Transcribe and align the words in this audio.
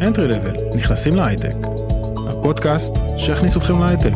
Entry 0.00 0.28
Level, 0.32 0.76
נכנסים 0.76 1.12
להייטק. 1.16 1.56
הפודקאסט 2.30 2.92
שיכניס 3.16 3.56
אתכם 3.56 3.80
להייטק. 3.80 4.12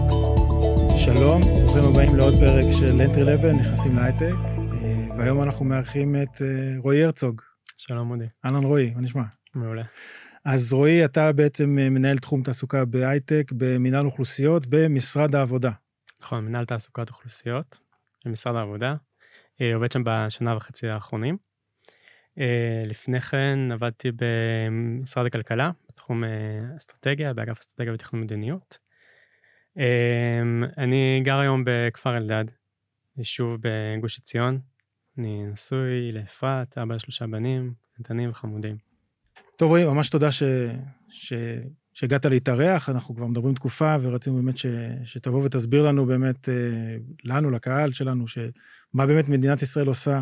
שלום, 0.96 1.41
ברוכים 1.41 1.83
הבאים 1.92 2.17
לעוד 2.17 2.34
פרק 2.34 2.64
של 2.78 3.00
Entry 3.00 3.25
Level, 3.25 3.60
נכנסים 3.60 3.97
להייטק. 3.97 4.34
אה, 4.83 5.17
והיום 5.18 5.42
אנחנו 5.42 5.65
מארחים 5.65 6.17
את 6.23 6.42
אה, 6.42 6.47
רועי 6.78 7.05
הרצוג. 7.05 7.42
שלום 7.76 8.09
מודי. 8.09 8.25
אהלן 8.45 8.64
רועי, 8.64 8.91
מה 8.95 9.00
נשמע? 9.00 9.23
מעולה. 9.55 9.82
אז 10.44 10.72
רועי, 10.72 11.04
אתה 11.04 11.32
בעצם 11.32 11.78
אה, 11.78 11.90
מנהל 11.90 12.18
תחום 12.18 12.42
תעסוקה 12.42 12.84
בהייטק 12.84 13.52
במינהל 13.52 14.06
אוכלוסיות 14.06 14.66
במשרד 14.66 15.34
העבודה. 15.34 15.70
נכון, 16.22 16.44
מנהל 16.44 16.64
תעסוקת 16.64 17.10
אוכלוסיות 17.10 17.78
במשרד 18.26 18.56
העבודה. 18.56 18.94
עובד 19.74 19.92
שם 19.92 20.02
בשנה 20.04 20.56
וחצי 20.56 20.88
האחרונים. 20.88 21.36
לפני 22.86 23.20
כן 23.20 23.58
עבדתי 23.72 24.08
במשרד 24.16 25.26
הכלכלה, 25.26 25.70
בתחום 25.88 26.24
אסטרטגיה, 26.76 27.32
באגף 27.32 27.58
אסטרטגיה 27.58 27.94
ותכנון 27.94 28.22
מדיניות. 28.22 28.79
אני 30.78 31.20
גר 31.25 31.39
היום 31.39 31.62
בכפר 31.66 32.16
אלדד, 32.16 32.45
יישוב 33.16 33.61
בגוש 33.61 34.19
עציון. 34.19 34.59
אני 35.19 35.47
נשוי 35.47 36.12
לאפרת, 36.12 36.78
אבא 36.78 36.95
לשלושה 36.95 37.27
בנים, 37.27 37.73
קטנים 38.02 38.30
וחמודים. 38.30 38.77
טוב 39.56 39.69
רועי, 39.69 39.84
ממש 39.84 40.09
תודה 40.09 40.33
ש... 40.33 40.42
ש... 41.09 41.33
שהגעת 41.92 42.25
להתארח, 42.25 42.89
אנחנו 42.89 43.14
כבר 43.16 43.27
מדברים 43.27 43.55
תקופה 43.55 43.97
ורצינו 44.01 44.37
באמת 44.37 44.59
ש... 44.59 44.66
שתבוא 45.05 45.45
ותסביר 45.45 45.83
לנו 45.83 46.06
באמת, 46.06 46.48
אה, 46.48 46.55
לנו, 47.25 47.51
לקהל 47.51 47.92
שלנו, 47.92 48.28
שמה 48.28 49.06
באמת 49.06 49.28
מדינת 49.28 49.62
ישראל 49.62 49.87
עושה 49.87 50.20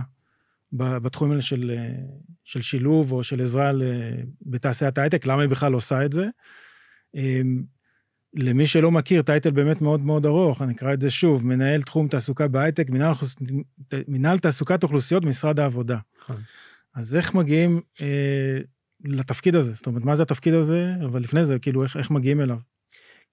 בתחומים 0.72 1.32
האלה 1.32 1.42
של, 1.42 1.74
אה, 1.78 1.94
של 2.44 2.62
שילוב 2.62 3.12
או 3.12 3.22
של 3.22 3.40
עזרה 3.40 3.72
בתעשיית 4.42 4.98
ההייטק, 4.98 5.26
למה 5.26 5.42
היא 5.42 5.50
בכלל 5.50 5.72
עושה 5.72 6.04
את 6.04 6.12
זה. 6.12 6.26
אמ, 7.14 7.62
למי 8.34 8.66
שלא 8.66 8.90
מכיר, 8.90 9.22
טייטל 9.22 9.50
באמת 9.50 9.80
מאוד 9.80 10.00
מאוד 10.00 10.26
ארוך, 10.26 10.62
אני 10.62 10.72
אקרא 10.72 10.94
את 10.94 11.00
זה 11.00 11.10
שוב, 11.10 11.46
מנהל 11.46 11.82
תחום 11.82 12.08
תעסוקה 12.08 12.48
בהייטק, 12.48 12.90
מנהל, 12.90 13.12
מנהל 14.08 14.38
תעסוקת 14.38 14.82
אוכלוסיות 14.82 15.24
משרד 15.24 15.60
העבודה. 15.60 15.98
נכון. 16.22 16.36
אז 16.94 17.16
איך 17.16 17.34
מגיעים 17.34 17.80
אה, 18.00 18.58
לתפקיד 19.04 19.54
הזה? 19.54 19.72
זאת 19.72 19.86
אומרת, 19.86 20.04
מה 20.04 20.16
זה 20.16 20.22
התפקיד 20.22 20.54
הזה? 20.54 20.92
אבל 21.04 21.20
לפני 21.20 21.44
זה, 21.44 21.58
כאילו, 21.58 21.82
איך, 21.82 21.96
איך 21.96 22.10
מגיעים 22.10 22.40
אליו? 22.40 22.58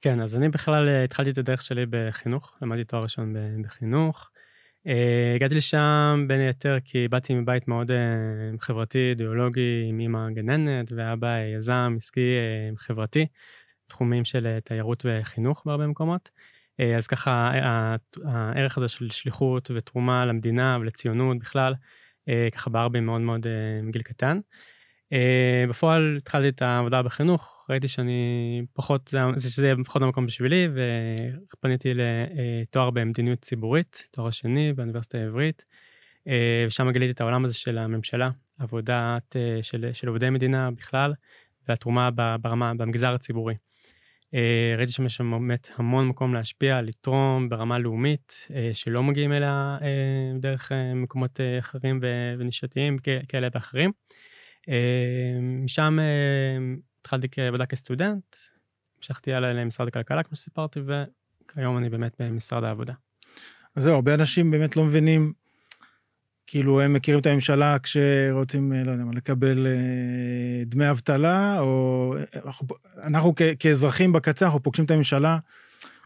כן, 0.01 0.21
אז 0.21 0.35
אני 0.35 0.49
בכלל 0.49 0.87
אה, 0.87 1.03
התחלתי 1.03 1.29
את 1.29 1.37
הדרך 1.37 1.61
שלי 1.61 1.85
בחינוך, 1.89 2.53
למדתי 2.61 2.83
תואר 2.83 3.03
ראשון 3.03 3.35
בחינוך. 3.63 4.29
אה, 4.87 5.33
הגעתי 5.35 5.55
לשם 5.55 6.25
בין 6.27 6.39
היתר 6.39 6.77
כי 6.85 7.07
באתי 7.07 7.33
מבית 7.33 7.67
מאוד 7.67 7.91
אה, 7.91 7.97
חברתי, 8.59 9.09
אידיאולוגי, 9.09 9.85
עם 9.89 9.99
אמא 9.99 10.29
גננת 10.29 10.91
ואבא 10.95 11.37
יזם, 11.57 11.93
עסקי, 11.97 12.35
חברתי, 12.75 13.25
תחומים 13.87 14.25
של 14.25 14.59
תיירות 14.63 15.05
וחינוך 15.05 15.63
בהרבה 15.65 15.87
מקומות. 15.87 16.29
אז 16.97 17.07
ככה 17.07 17.51
הערך 18.25 18.77
הזה 18.77 18.87
של 18.87 19.09
שליחות 19.09 19.71
ותרומה 19.75 20.25
למדינה 20.25 20.77
ולציונות 20.81 21.39
בכלל, 21.39 21.73
ככה 22.51 22.69
בער 22.69 22.87
בי 22.87 22.99
מאוד 22.99 23.21
מאוד 23.21 23.47
מגיל 23.83 24.01
קטן. 24.01 24.39
בפועל 25.69 26.17
התחלתי 26.17 26.49
את 26.49 26.61
העבודה 26.61 27.03
בחינוך, 27.03 27.58
ראיתי 27.69 27.87
שאני 27.87 28.61
פחות, 28.73 29.13
זה 29.35 29.51
שזה 29.51 29.65
יהיה 29.65 29.75
פחות 29.85 30.01
המקום 30.01 30.25
בשבילי, 30.25 30.67
ופניתי 31.53 31.93
לתואר 31.93 32.89
במדיניות 32.89 33.39
ציבורית, 33.39 34.03
תואר 34.11 34.29
שני 34.29 34.73
באוניברסיטה 34.73 35.17
העברית, 35.17 35.65
uh, 36.19 36.31
ושם 36.67 36.91
גיליתי 36.91 37.11
את 37.11 37.21
העולם 37.21 37.45
הזה 37.45 37.53
של 37.53 37.77
הממשלה, 37.77 38.29
עבודת 38.59 39.35
uh, 39.35 39.63
של, 39.63 39.89
של 39.93 40.07
עובדי 40.07 40.29
מדינה 40.29 40.71
בכלל, 40.71 41.13
והתרומה 41.67 42.09
ברמה, 42.41 42.73
במגזר 42.73 43.13
הציבורי. 43.13 43.55
ראיתי 44.77 44.91
שם 44.91 45.05
יש 45.05 45.21
באמת 45.21 45.69
המון 45.75 46.07
מקום 46.07 46.33
להשפיע, 46.33 46.81
לתרום 46.81 47.49
ברמה 47.49 47.79
לאומית, 47.79 48.47
שלא 48.73 49.03
מגיעים 49.03 49.33
אליה 49.33 49.77
דרך 50.39 50.71
מקומות 50.95 51.39
אחרים 51.59 51.99
ונישתיים 52.39 52.97
כאלה 53.27 53.47
ואחרים. 53.53 53.91
משם 55.63 55.99
התחלתי 57.01 57.27
כעבודה 57.31 57.65
כסטודנט, 57.65 58.35
המשכתי 58.97 59.33
הלאה 59.33 59.53
למשרד 59.53 59.87
הכלכלה, 59.87 60.23
כמו 60.23 60.35
שסיפרתי, 60.35 60.79
וכיום 60.85 61.77
אני 61.77 61.89
באמת 61.89 62.21
במשרד 62.21 62.63
העבודה. 62.63 62.93
אז 63.75 63.83
זהו, 63.83 63.95
הרבה 63.95 64.13
אנשים 64.13 64.51
באמת 64.51 64.75
לא 64.75 64.83
מבינים, 64.83 65.33
כאילו 66.47 66.81
הם 66.81 66.93
מכירים 66.93 67.19
את 67.19 67.25
הממשלה 67.25 67.79
כשרוצים, 67.79 68.73
לא 68.73 68.91
יודע 68.91 69.03
מה, 69.03 69.11
לקבל 69.13 69.67
אה, 69.67 70.63
דמי 70.65 70.89
אבטלה, 70.89 71.59
או 71.59 72.15
אנחנו, 72.45 72.67
אנחנו 73.03 73.33
כ- 73.35 73.41
כאזרחים 73.59 74.13
בקצה, 74.13 74.45
אנחנו 74.45 74.63
פוגשים 74.63 74.85
את 74.85 74.91
הממשלה 74.91 75.37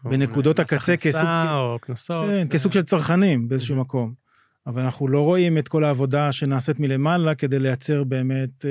בנקודות 0.04 0.58
הקצה 0.58 0.96
כסוג... 0.96 1.28
או 1.50 1.78
קנסות. 1.80 2.26
כן, 2.28 2.46
כסוג 2.50 2.72
של 2.72 2.82
צרכנים 2.82 3.48
באיזשהו 3.48 3.76
מקום. 3.76 4.23
אבל 4.66 4.82
אנחנו 4.82 5.08
לא 5.08 5.20
רואים 5.20 5.58
את 5.58 5.68
כל 5.68 5.84
העבודה 5.84 6.32
שנעשית 6.32 6.80
מלמעלה 6.80 7.34
כדי 7.34 7.58
לייצר 7.58 8.04
באמת 8.04 8.64
אה, 8.64 8.70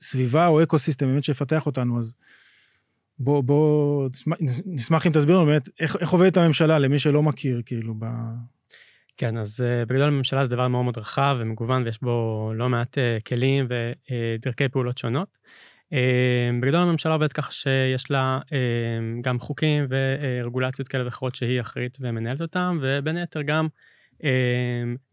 סביבה 0.00 0.46
או 0.46 0.62
אקו 0.62 0.78
סיסטם 0.78 1.06
באמת 1.06 1.24
שיפתח 1.24 1.66
אותנו, 1.66 1.98
אז 1.98 2.14
בוא, 3.18 3.44
בוא, 3.44 4.08
נשמח 4.66 5.06
אם 5.06 5.12
תסביר 5.12 5.36
לנו 5.36 5.46
באמת 5.46 5.68
איך, 5.80 5.96
איך 6.00 6.10
עובדת 6.10 6.36
הממשלה 6.36 6.78
למי 6.78 6.98
שלא 6.98 7.22
מכיר, 7.22 7.62
כאילו, 7.66 7.94
ב... 7.98 8.06
כן, 9.16 9.36
אז 9.36 9.60
uh, 9.60 9.88
בגדול 9.88 10.08
הממשלה 10.08 10.44
זה 10.44 10.50
דבר 10.50 10.68
מאוד 10.68 10.82
מאוד 10.82 10.98
רחב 10.98 11.36
ומגוון 11.38 11.82
ויש 11.82 12.02
בו 12.02 12.48
לא 12.54 12.68
מעט 12.68 12.98
uh, 12.98 13.22
כלים 13.28 13.66
ודרכי 13.68 14.68
פעולות 14.68 14.98
שונות. 14.98 15.28
בגדול 16.60 16.80
הממשלה 16.80 17.12
עובדת 17.12 17.32
ככה 17.32 17.52
שיש 17.52 18.10
לה 18.10 18.38
גם 19.20 19.38
חוקים 19.38 19.86
ורגולציות 19.88 20.88
כאלה 20.88 21.04
ואחרות 21.04 21.34
שהיא 21.34 21.60
אחראית 21.60 21.98
ומנהלת 22.00 22.40
אותם, 22.40 22.78
ובין 22.82 23.16
היתר 23.16 23.42
גם 23.42 23.68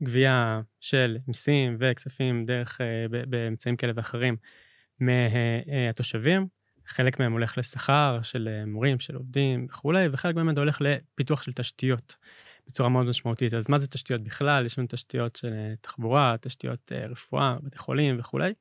גבייה 0.03 0.61
של 0.79 1.17
מיסים 1.27 1.77
וכספים 1.79 2.45
דרך, 2.45 2.81
אה, 2.81 3.05
באמצעים 3.27 3.75
כאלה 3.75 3.93
ואחרים 3.95 4.37
מהתושבים. 4.99 6.47
חלק 6.85 7.19
מהם 7.19 7.31
הולך 7.31 7.57
לשכר 7.57 8.19
של 8.23 8.47
אה, 8.51 8.65
מורים, 8.65 8.99
של 8.99 9.15
עובדים 9.15 9.67
וכולי, 9.69 10.07
וחלק 10.11 10.35
מהם 10.35 10.49
הולך 10.57 10.77
לפיתוח 10.81 11.41
של 11.41 11.53
תשתיות 11.53 12.15
בצורה 12.67 12.89
מאוד 12.89 13.05
משמעותית. 13.05 13.53
אז 13.53 13.69
מה 13.69 13.77
זה 13.77 13.87
תשתיות 13.87 14.23
בכלל? 14.23 14.65
יש 14.65 14.77
לנו 14.77 14.87
תשתיות 14.89 15.35
של 15.35 15.53
אה, 15.53 15.73
תחבורה, 15.81 16.35
תשתיות 16.41 16.91
רפואה, 17.09 17.55
בתי 17.63 17.77
חולים 17.77 18.19
וכולי, 18.19 18.53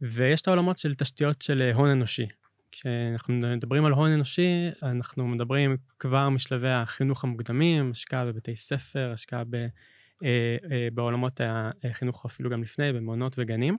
ויש 0.00 0.40
את 0.40 0.48
העולמות 0.48 0.78
של 0.78 0.94
תשתיות 0.94 1.42
של 1.42 1.70
הון 1.74 1.90
אנושי. 1.90 2.26
כשאנחנו 2.74 3.34
מדברים 3.34 3.84
על 3.84 3.92
הון 3.92 4.10
אנושי, 4.10 4.68
אנחנו 4.82 5.28
מדברים 5.28 5.76
כבר 5.98 6.28
משלבי 6.28 6.68
החינוך 6.68 7.24
המוקדמים, 7.24 7.90
השקעה 7.90 8.24
בבתי 8.24 8.56
ספר, 8.56 9.10
השקעה 9.12 9.44
ב, 9.50 9.54
אה, 9.54 10.56
אה, 10.70 10.88
בעולמות 10.94 11.40
החינוך 11.84 12.24
אפילו 12.24 12.50
גם 12.50 12.62
לפני, 12.62 12.92
במעונות 12.92 13.34
וגנים. 13.38 13.76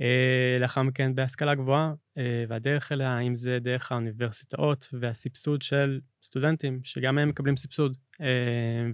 אה, 0.00 0.58
לאחר 0.60 0.82
מכן 0.82 1.14
בהשכלה 1.14 1.54
גבוהה, 1.54 1.92
אה, 2.18 2.44
והדרך 2.48 2.92
אליה, 2.92 3.18
אם 3.18 3.34
זה 3.34 3.58
דרך 3.60 3.92
האוניברסיטאות 3.92 4.88
והסבסוד 4.92 5.62
של 5.62 6.00
סטודנטים, 6.22 6.80
שגם 6.84 7.18
הם 7.18 7.28
מקבלים 7.28 7.56
סבסוד, 7.56 7.96
אה, 8.20 8.26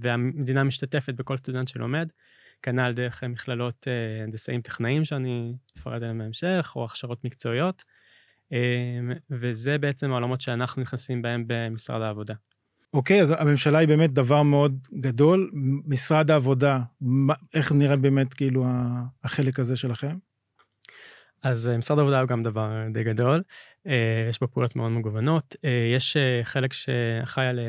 והמדינה 0.00 0.64
משתתפת 0.64 1.14
בכל 1.14 1.36
סטודנט 1.36 1.68
שלומד. 1.68 2.08
כנ"ל 2.62 2.92
דרך 2.92 3.24
מכללות 3.24 3.88
אה, 3.88 4.22
הנדסאים 4.22 4.60
טכנאים 4.60 5.04
שאני 5.04 5.54
אפרט 5.78 6.02
עליהם 6.02 6.18
בהמשך, 6.18 6.72
או 6.76 6.84
הכשרות 6.84 7.24
מקצועיות. 7.24 7.84
אמ, 8.52 9.12
וזה 9.30 9.78
בעצם 9.78 10.10
העולמות 10.10 10.40
שאנחנו 10.40 10.82
נכנסים 10.82 11.22
בהם 11.22 11.44
במשרד 11.46 12.02
העבודה. 12.02 12.34
אוקיי, 12.94 13.22
אז 13.22 13.34
הממשלה 13.38 13.78
היא 13.78 13.88
באמת 13.88 14.12
דבר 14.12 14.42
מאוד 14.42 14.78
גדול. 15.00 15.50
משרד 15.86 16.30
העבודה, 16.30 16.80
איך 17.54 17.72
נראה 17.72 17.96
באמת 17.96 18.34
כאילו 18.34 18.66
החלק 19.24 19.58
הזה 19.58 19.76
שלכם? 19.76 20.16
אז 21.44 21.68
אה, 21.68 21.78
משרד 21.78 21.98
העבודה 21.98 22.20
הוא 22.20 22.28
גם 22.28 22.42
דבר 22.42 22.70
די 22.92 23.04
גדול, 23.04 23.42
אה, 23.86 24.26
יש 24.28 24.40
בו 24.40 24.48
פעולות 24.48 24.76
מאוד 24.76 24.92
מגוונות. 24.92 25.56
אה, 25.64 25.92
יש 25.94 26.16
חלק 26.42 26.72
שאחראי 26.72 27.46
על 27.46 27.60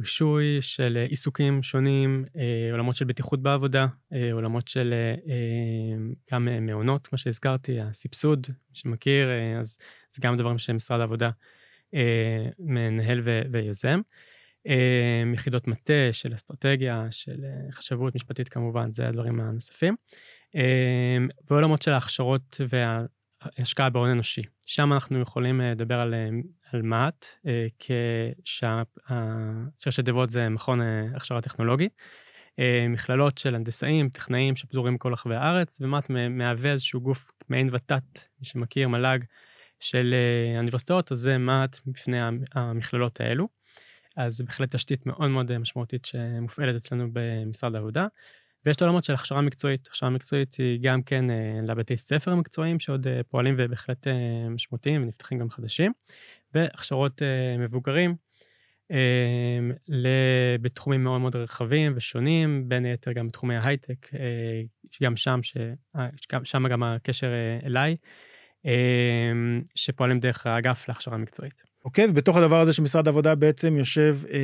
רישוי 0.00 0.58
של 0.60 1.06
עיסוקים 1.08 1.62
שונים, 1.62 2.24
עולמות 2.72 2.96
של 2.96 3.04
בטיחות 3.04 3.42
בעבודה, 3.42 3.86
עולמות 4.32 4.68
של 4.68 4.94
גם 6.32 6.48
מעונות, 6.60 7.06
כמו 7.06 7.18
שהזכרתי, 7.18 7.80
הסבסוד, 7.80 8.46
שמכיר, 8.72 9.28
אז 9.60 9.78
זה 10.16 10.20
גם 10.22 10.36
דברים 10.36 10.58
שמשרד 10.58 11.00
העבודה 11.00 11.30
אה, 11.94 12.48
מנהל 12.58 13.20
ו- 13.24 13.42
ויוזם. 13.52 14.00
אה, 14.66 15.22
יחידות 15.34 15.68
מטה 15.68 16.12
של 16.12 16.34
אסטרטגיה, 16.34 17.06
של 17.10 17.44
אה, 17.44 17.72
חשבות 17.72 18.14
משפטית 18.14 18.48
כמובן, 18.48 18.90
זה 18.90 19.08
הדברים 19.08 19.40
הנוספים. 19.40 19.96
אה, 20.56 21.18
ועולמות 21.50 21.82
של 21.82 21.92
ההכשרות 21.92 22.60
וההשקעה 22.68 23.90
בהון 23.90 24.10
אנושי. 24.10 24.42
שם 24.66 24.92
אנחנו 24.92 25.20
יכולים 25.20 25.60
אה, 25.60 25.70
לדבר 25.70 26.00
על, 26.00 26.14
אה, 26.14 26.28
על 26.72 26.82
מה"ט, 26.82 27.26
אה, 27.46 27.66
כששרשת 28.44 30.04
תיבות 30.04 30.30
זה 30.30 30.48
מכון 30.48 30.80
הכשרה 31.14 31.40
טכנולוגי. 31.40 31.88
מכללות 32.88 33.38
של 33.38 33.54
הנדסאים, 33.54 34.08
טכנאים 34.08 34.56
שפזורים 34.56 34.94
בכל 34.94 35.12
רחבי 35.12 35.34
הארץ, 35.34 35.78
ומה"ט 35.80 36.10
מהווה 36.30 36.72
איזשהו 36.72 37.00
גוף 37.00 37.32
מעין 37.48 37.68
ות"ת, 37.72 38.28
מי 38.40 38.46
שמכיר, 38.46 38.88
מל"ג, 38.88 39.18
של 39.80 40.14
האוניברסיטאות, 40.54 41.12
אז 41.12 41.18
זה 41.18 41.38
מה"ט 41.38 41.80
בפני 41.86 42.18
המכללות 42.54 43.20
האלו. 43.20 43.48
אז 44.16 44.36
זה 44.36 44.44
בהחלט 44.44 44.74
תשתית 44.74 45.06
מאוד 45.06 45.28
מאוד 45.30 45.58
משמעותית 45.58 46.04
שמופעלת 46.04 46.76
אצלנו 46.76 47.08
במשרד 47.12 47.74
העבודה. 47.74 48.06
ויש 48.66 48.76
את 48.76 48.82
העולמות 48.82 49.04
של 49.04 49.14
הכשרה 49.14 49.40
מקצועית. 49.40 49.86
הכשרה 49.86 50.10
מקצועית 50.10 50.54
היא 50.54 50.78
גם 50.82 51.02
כן 51.02 51.30
אה, 51.30 51.60
לבתי 51.62 51.96
ספר 51.96 52.32
המקצועיים 52.32 52.80
שעוד 52.80 53.06
אה, 53.06 53.20
פועלים 53.28 53.54
ובהחלט 53.58 54.06
אה, 54.06 54.48
משמעותיים 54.50 55.02
ונפתחים 55.02 55.38
גם 55.38 55.50
חדשים, 55.50 55.92
והכשרות 56.54 57.22
מבוגרים 57.58 58.16
בתחומים 60.60 61.04
מאוד 61.04 61.20
מאוד 61.20 61.36
רחבים 61.36 61.92
ושונים, 61.96 62.68
בין 62.68 62.84
היתר 62.84 63.12
גם 63.12 63.28
בתחומי 63.28 63.56
ההייטק, 63.56 64.10
גם 65.02 65.16
שם, 65.16 65.40
ש... 65.42 65.56
שם 66.44 66.68
גם 66.68 66.82
הקשר 66.82 67.30
אליי, 67.64 67.96
שפועלים 69.74 70.20
דרך 70.20 70.46
האגף 70.46 70.88
להכשרה 70.88 71.16
מקצועית. 71.16 71.62
אוקיי, 71.84 72.06
ובתוך 72.10 72.36
הדבר 72.36 72.60
הזה 72.60 72.72
שמשרד 72.72 73.06
העבודה 73.06 73.34
בעצם 73.34 73.76
יושב 73.76 74.16
אה, 74.32 74.38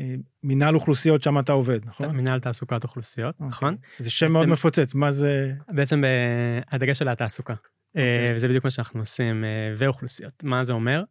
אה, 0.00 0.14
מינהל 0.42 0.74
אוכלוסיות, 0.74 1.22
שם 1.22 1.38
אתה 1.38 1.52
עובד, 1.52 1.80
נכון? 1.84 2.16
מינהל 2.16 2.40
תעסוקת 2.40 2.84
אוכלוסיות, 2.84 3.34
אוקיי. 3.34 3.48
נכון. 3.48 3.76
זה 3.98 4.10
שם 4.10 4.32
מאוד 4.32 4.48
מפוצץ, 4.48 4.94
מה 4.94 5.10
זה? 5.10 5.52
בעצם 5.68 6.04
אה, 6.04 6.60
הדגש 6.70 6.98
של 6.98 7.08
התעסוקה. 7.08 7.54
אה, 7.96 8.20
אוקיי. 8.22 8.36
וזה 8.36 8.48
בדיוק 8.48 8.64
מה 8.64 8.70
שאנחנו 8.70 9.00
עושים, 9.00 9.44
אה, 9.44 9.74
ואוכלוסיות. 9.76 10.44
מה 10.44 10.64
זה 10.64 10.72
אומר? 10.72 11.02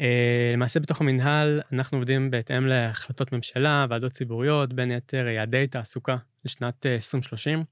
אה, 0.00 0.50
למעשה 0.52 0.80
בתוך 0.80 1.00
המינהל 1.00 1.60
אנחנו 1.72 1.98
עובדים 1.98 2.30
בהתאם 2.30 2.66
להחלטות 2.66 3.32
ממשלה, 3.32 3.86
ועדות 3.90 4.12
ציבוריות, 4.12 4.72
בין 4.72 4.90
היתר 4.90 5.26
יעדי 5.26 5.66
תעסוקה 5.66 6.16
לשנת 6.44 6.86
2030. 6.86 7.64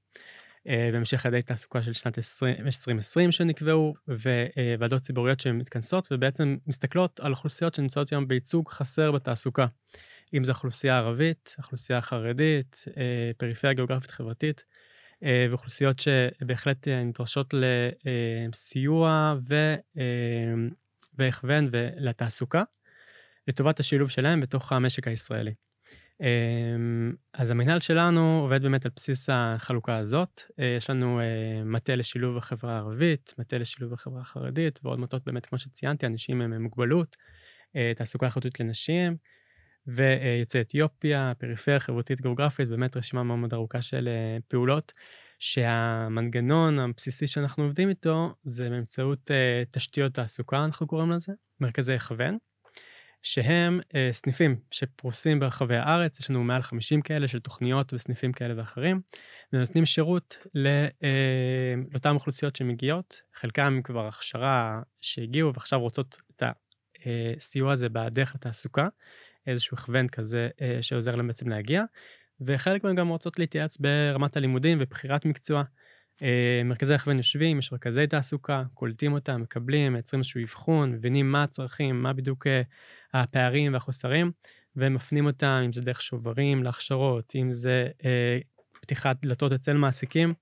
אה, 0.67 0.89
בהמשך 0.91 1.25
יעדי 1.25 1.41
תעסוקה 1.41 1.83
של 1.83 1.93
שנת 1.93 2.17
2020 2.17 3.31
שנקבעו, 3.31 3.93
וועדות 4.79 5.01
ציבוריות 5.01 5.39
שמתכנסות 5.39 6.07
ובעצם 6.11 6.57
מסתכלות 6.67 7.19
על 7.19 7.31
אוכלוסיות 7.31 7.75
שנמצאות 7.75 8.09
היום 8.09 8.27
בייצוג 8.27 8.69
חסר 8.69 9.11
בתעסוקה. 9.11 9.65
אם 10.33 10.43
זו 10.43 10.51
אוכלוסייה 10.51 10.97
ערבית, 10.97 11.55
אוכלוסייה 11.57 12.01
חרדית, 12.01 12.85
אה, 12.97 13.31
פריפריה 13.37 13.73
גיאוגרפית 13.73 14.11
חברתית, 14.11 14.65
אה, 15.23 15.47
ואוכלוסיות 15.49 15.99
שבהחלט 15.99 16.87
נדרשות 16.87 17.53
לסיוע 18.53 19.35
והכוון 21.17 21.69
לתעסוקה, 21.97 22.63
לטובת 23.47 23.79
השילוב 23.79 24.09
שלהם 24.09 24.41
בתוך 24.41 24.71
המשק 24.71 25.07
הישראלי. 25.07 25.53
אמ, 26.21 27.13
אז 27.33 27.51
המנהל 27.51 27.79
שלנו 27.79 28.39
עובד 28.41 28.61
באמת 28.61 28.85
על 28.85 28.91
בסיס 28.95 29.29
החלוקה 29.31 29.97
הזאת. 29.97 30.41
אה, 30.59 30.73
יש 30.77 30.89
לנו 30.89 31.19
אה, 31.19 31.63
מטה 31.65 31.95
לשילוב 31.95 32.37
החברה 32.37 32.73
הערבית, 32.73 33.35
מטה 33.39 33.57
לשילוב 33.57 33.93
החברה 33.93 34.21
החרדית, 34.21 34.79
ועוד 34.83 34.99
מטות 34.99 35.25
באמת, 35.25 35.45
כמו 35.45 35.59
שציינתי, 35.59 36.05
אנשים 36.05 36.41
עם 36.41 36.61
מוגבלות, 36.61 37.17
אה, 37.75 37.91
תעסוקה 37.95 38.25
איכותית 38.25 38.59
לנשים, 38.59 39.17
ויוצאי 39.87 40.61
אתיופיה, 40.61 41.33
פריפריה 41.37 41.79
חברתית 41.79 42.21
גיאוגרפית, 42.21 42.69
באמת 42.69 42.97
רשימה 42.97 43.23
מאוד 43.23 43.39
מאוד 43.39 43.53
ארוכה 43.53 43.81
של 43.81 44.09
פעולות, 44.47 44.91
שהמנגנון 45.39 46.79
הבסיסי 46.79 47.27
שאנחנו 47.27 47.63
עובדים 47.63 47.89
איתו 47.89 48.35
זה 48.43 48.69
באמצעות 48.69 49.31
תשתיות 49.71 50.13
תעסוקה, 50.13 50.65
אנחנו 50.65 50.87
קוראים 50.87 51.11
לזה, 51.11 51.33
מרכזי 51.59 51.93
הכוון. 51.93 52.37
שהם 53.27 53.79
אה, 53.95 54.09
סניפים 54.11 54.59
שפרוסים 54.71 55.39
ברחבי 55.39 55.75
הארץ, 55.75 56.19
יש 56.19 56.29
לנו 56.29 56.43
מעל 56.43 56.61
50 56.61 57.01
כאלה 57.01 57.27
של 57.27 57.39
תוכניות 57.39 57.93
וסניפים 57.93 58.31
כאלה 58.33 58.53
ואחרים, 58.57 59.01
ונותנים 59.53 59.85
שירות 59.85 60.37
אה, 60.55 60.87
לאותן 61.91 62.15
אוכלוסיות 62.15 62.55
שמגיעות, 62.55 63.21
חלקם 63.33 63.79
כבר 63.83 64.07
הכשרה 64.07 64.81
שהגיעו 65.01 65.53
ועכשיו 65.53 65.79
רוצות 65.79 66.17
את 66.35 66.43
הסיוע 67.05 67.71
הזה 67.71 67.89
בדרך 67.89 68.35
לתעסוקה, 68.35 68.87
איזשהו 69.47 69.77
הכוון 69.77 70.07
כזה 70.07 70.49
אה, 70.61 70.77
שעוזר 70.81 71.15
להם 71.15 71.27
בעצם 71.27 71.49
להגיע, 71.49 71.83
וחלק 72.41 72.83
מהם 72.83 72.95
גם 72.95 73.07
רוצות 73.07 73.39
להתייעץ 73.39 73.77
ברמת 73.77 74.37
הלימודים 74.37 74.77
ובחירת 74.81 75.25
מקצוע. 75.25 75.63
אה, 76.21 76.61
מרכזי 76.65 76.93
הכוון 76.93 77.17
יושבים, 77.17 77.59
יש 77.59 77.73
רכזי 77.73 78.07
תעסוקה, 78.07 78.63
קולטים 78.73 79.13
אותם, 79.13 79.41
מקבלים, 79.41 79.93
מייצרים 79.93 80.19
איזשהו 80.19 80.41
אבחון, 80.41 80.91
מבינים 80.91 81.31
מה 81.31 81.43
הצרכים, 81.43 82.03
מה 82.03 82.13
בדיוק 82.13 82.47
אה, 82.47 82.61
הפערים 83.13 83.73
והחוסרים, 83.73 84.31
ומפנים 84.75 85.25
אותם, 85.25 85.61
אם 85.65 85.73
זה 85.73 85.81
דרך 85.81 86.01
שוברים 86.01 86.63
להכשרות, 86.63 87.33
אם 87.35 87.53
זה 87.53 87.87
אה, 88.05 88.39
פתיחת 88.81 89.17
דלתות 89.21 89.51
אצל 89.51 89.73
מעסיקים. 89.73 90.33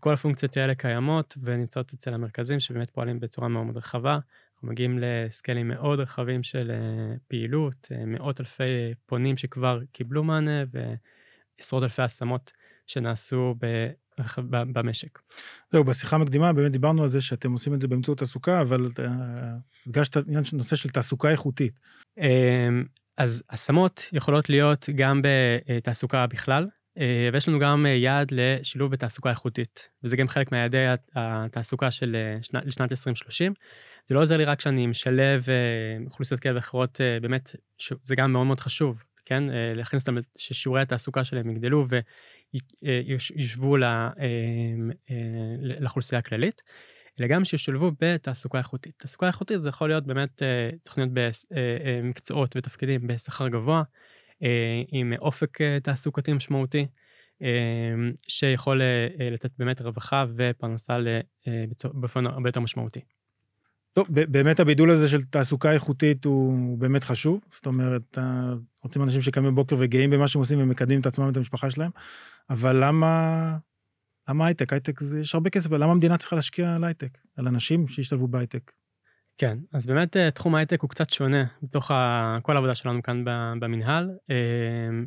כל 0.00 0.12
הפונקציות 0.12 0.56
האלה 0.56 0.74
קיימות 0.74 1.36
ונמצאות 1.42 1.92
אצל 1.92 2.14
המרכזים 2.14 2.60
שבאמת 2.60 2.90
פועלים 2.90 3.20
בצורה 3.20 3.48
מאוד 3.48 3.64
מאוד 3.64 3.76
רחבה. 3.76 4.18
אנחנו 4.54 4.68
מגיעים 4.68 4.98
לסקיילים 5.00 5.68
מאוד 5.68 6.00
רחבים 6.00 6.42
של 6.42 6.70
אה, 6.70 7.14
פעילות, 7.28 7.88
מאות 8.06 8.40
אלפי 8.40 8.94
פונים 9.06 9.36
שכבר 9.36 9.80
קיבלו 9.92 10.24
מענה 10.24 10.64
ועשרות 11.58 11.82
אלפי 11.82 12.02
השמות 12.02 12.52
שנעשו. 12.86 13.54
במשק. 14.48 15.18
זהו, 15.72 15.84
בשיחה 15.84 16.16
המקדימה 16.16 16.52
באמת 16.52 16.72
דיברנו 16.72 17.02
על 17.02 17.08
זה 17.08 17.20
שאתם 17.20 17.52
עושים 17.52 17.74
את 17.74 17.80
זה 17.80 17.88
באמצעות 17.88 18.18
תעסוקה, 18.18 18.60
אבל 18.60 18.86
הדגשת 19.86 20.16
עניין 20.16 20.44
של 20.44 20.56
נושא 20.56 20.76
של 20.76 20.88
תעסוקה 20.88 21.30
איכותית. 21.30 21.80
אמ, 22.18 22.84
אז 23.16 23.42
השמות 23.50 24.08
יכולות 24.12 24.48
להיות 24.48 24.88
גם 24.96 25.22
בתעסוקה 25.22 26.26
בכלל, 26.26 26.66
אה, 26.98 27.28
ויש 27.32 27.48
לנו 27.48 27.58
גם 27.58 27.86
יעד 27.88 28.28
לשילוב 28.30 28.92
בתעסוקה 28.92 29.30
איכותית, 29.30 29.88
וזה 30.04 30.16
גם 30.16 30.28
חלק 30.28 30.52
מיעדי 30.52 30.86
התעסוקה 31.14 31.90
של 31.90 32.16
אה, 32.16 32.42
שנת, 32.42 32.66
לשנת 32.66 32.92
2030. 32.92 33.52
זה 34.06 34.14
לא 34.14 34.20
עוזר 34.22 34.36
לי 34.36 34.44
רק 34.44 34.60
שאני 34.60 34.86
משלב 34.86 35.44
אה, 35.48 36.04
אוכלוסיות 36.06 36.40
כאלה 36.40 36.54
ואחרות, 36.54 37.00
באמת, 37.22 37.56
זה 38.04 38.16
גם 38.16 38.32
מאוד 38.32 38.46
מאוד 38.46 38.60
חשוב, 38.60 39.02
כן? 39.24 39.44
להכניס 39.74 40.02
אותם, 40.02 40.20
ששיעורי 40.36 40.80
התעסוקה 40.80 41.24
שלהם 41.24 41.50
יגדלו 41.50 41.86
יושבו 43.36 43.76
אה, 43.76 44.08
אה, 44.20 45.16
לאוכלוסייה 45.60 46.18
הכללית, 46.18 46.62
אלא 47.20 47.26
גם 47.26 47.44
שישולבו 47.44 47.90
בתעסוקה 48.00 48.58
איכותית. 48.58 48.94
תעסוקה 48.96 49.26
איכותית 49.26 49.60
זה 49.60 49.68
יכול 49.68 49.88
להיות 49.88 50.06
באמת 50.06 50.42
אה, 50.42 50.70
תוכניות 50.84 51.10
במקצועות 51.12 52.56
ותפקידים 52.56 53.06
בשכר 53.06 53.48
גבוה, 53.48 53.82
עם 54.88 55.12
אופק 55.18 55.58
תעסוקתי 55.82 56.32
משמעותי, 56.32 56.86
שיכול 58.28 58.80
לתת 59.32 59.50
באמת 59.58 59.80
רווחה 59.80 60.24
ופרנסה 60.36 60.98
באופן 61.84 62.26
הרבה 62.26 62.48
יותר 62.48 62.60
משמעותי. 62.60 63.00
טוב, 63.92 64.06
באמת 64.10 64.60
הבידול 64.60 64.90
הזה 64.90 65.08
של 65.08 65.22
תעסוקה 65.22 65.72
איכותית 65.72 66.24
הוא 66.24 66.78
באמת 66.78 67.04
חשוב. 67.04 67.40
זאת 67.50 67.66
אומרת, 67.66 68.18
רוצים 68.82 69.02
אנשים 69.02 69.20
שקמים 69.20 69.52
בבוקר 69.52 69.76
וגאים 69.78 70.10
במה 70.10 70.28
שהם 70.28 70.40
עושים 70.40 70.60
ומקדמים 70.60 71.00
את 71.00 71.06
עצמם 71.06 71.26
ואת 71.26 71.36
המשפחה 71.36 71.70
שלהם, 71.70 71.90
אבל 72.50 72.84
למה, 72.84 73.56
למה 74.28 74.46
הייטק? 74.46 74.72
הייטק 74.72 75.00
זה, 75.00 75.20
יש 75.20 75.34
הרבה 75.34 75.50
כסף, 75.50 75.72
למה 75.72 75.92
המדינה 75.92 76.18
צריכה 76.18 76.36
להשקיע 76.36 76.74
על 76.74 76.84
הייטק? 76.84 77.18
על 77.36 77.48
אנשים 77.48 77.88
שישתלבו 77.88 78.28
בהייטק? 78.28 78.72
כן, 79.38 79.58
אז 79.72 79.86
באמת 79.86 80.16
אה, 80.16 80.30
תחום 80.30 80.54
ההייטק 80.54 80.80
הוא 80.80 80.90
קצת 80.90 81.10
שונה 81.10 81.44
בתוך. 81.62 81.90
כל 82.42 82.56
העבודה 82.56 82.74
שלנו 82.74 83.02
כאן 83.02 83.24
במינהל, 83.60 84.10
אה, 84.30 84.36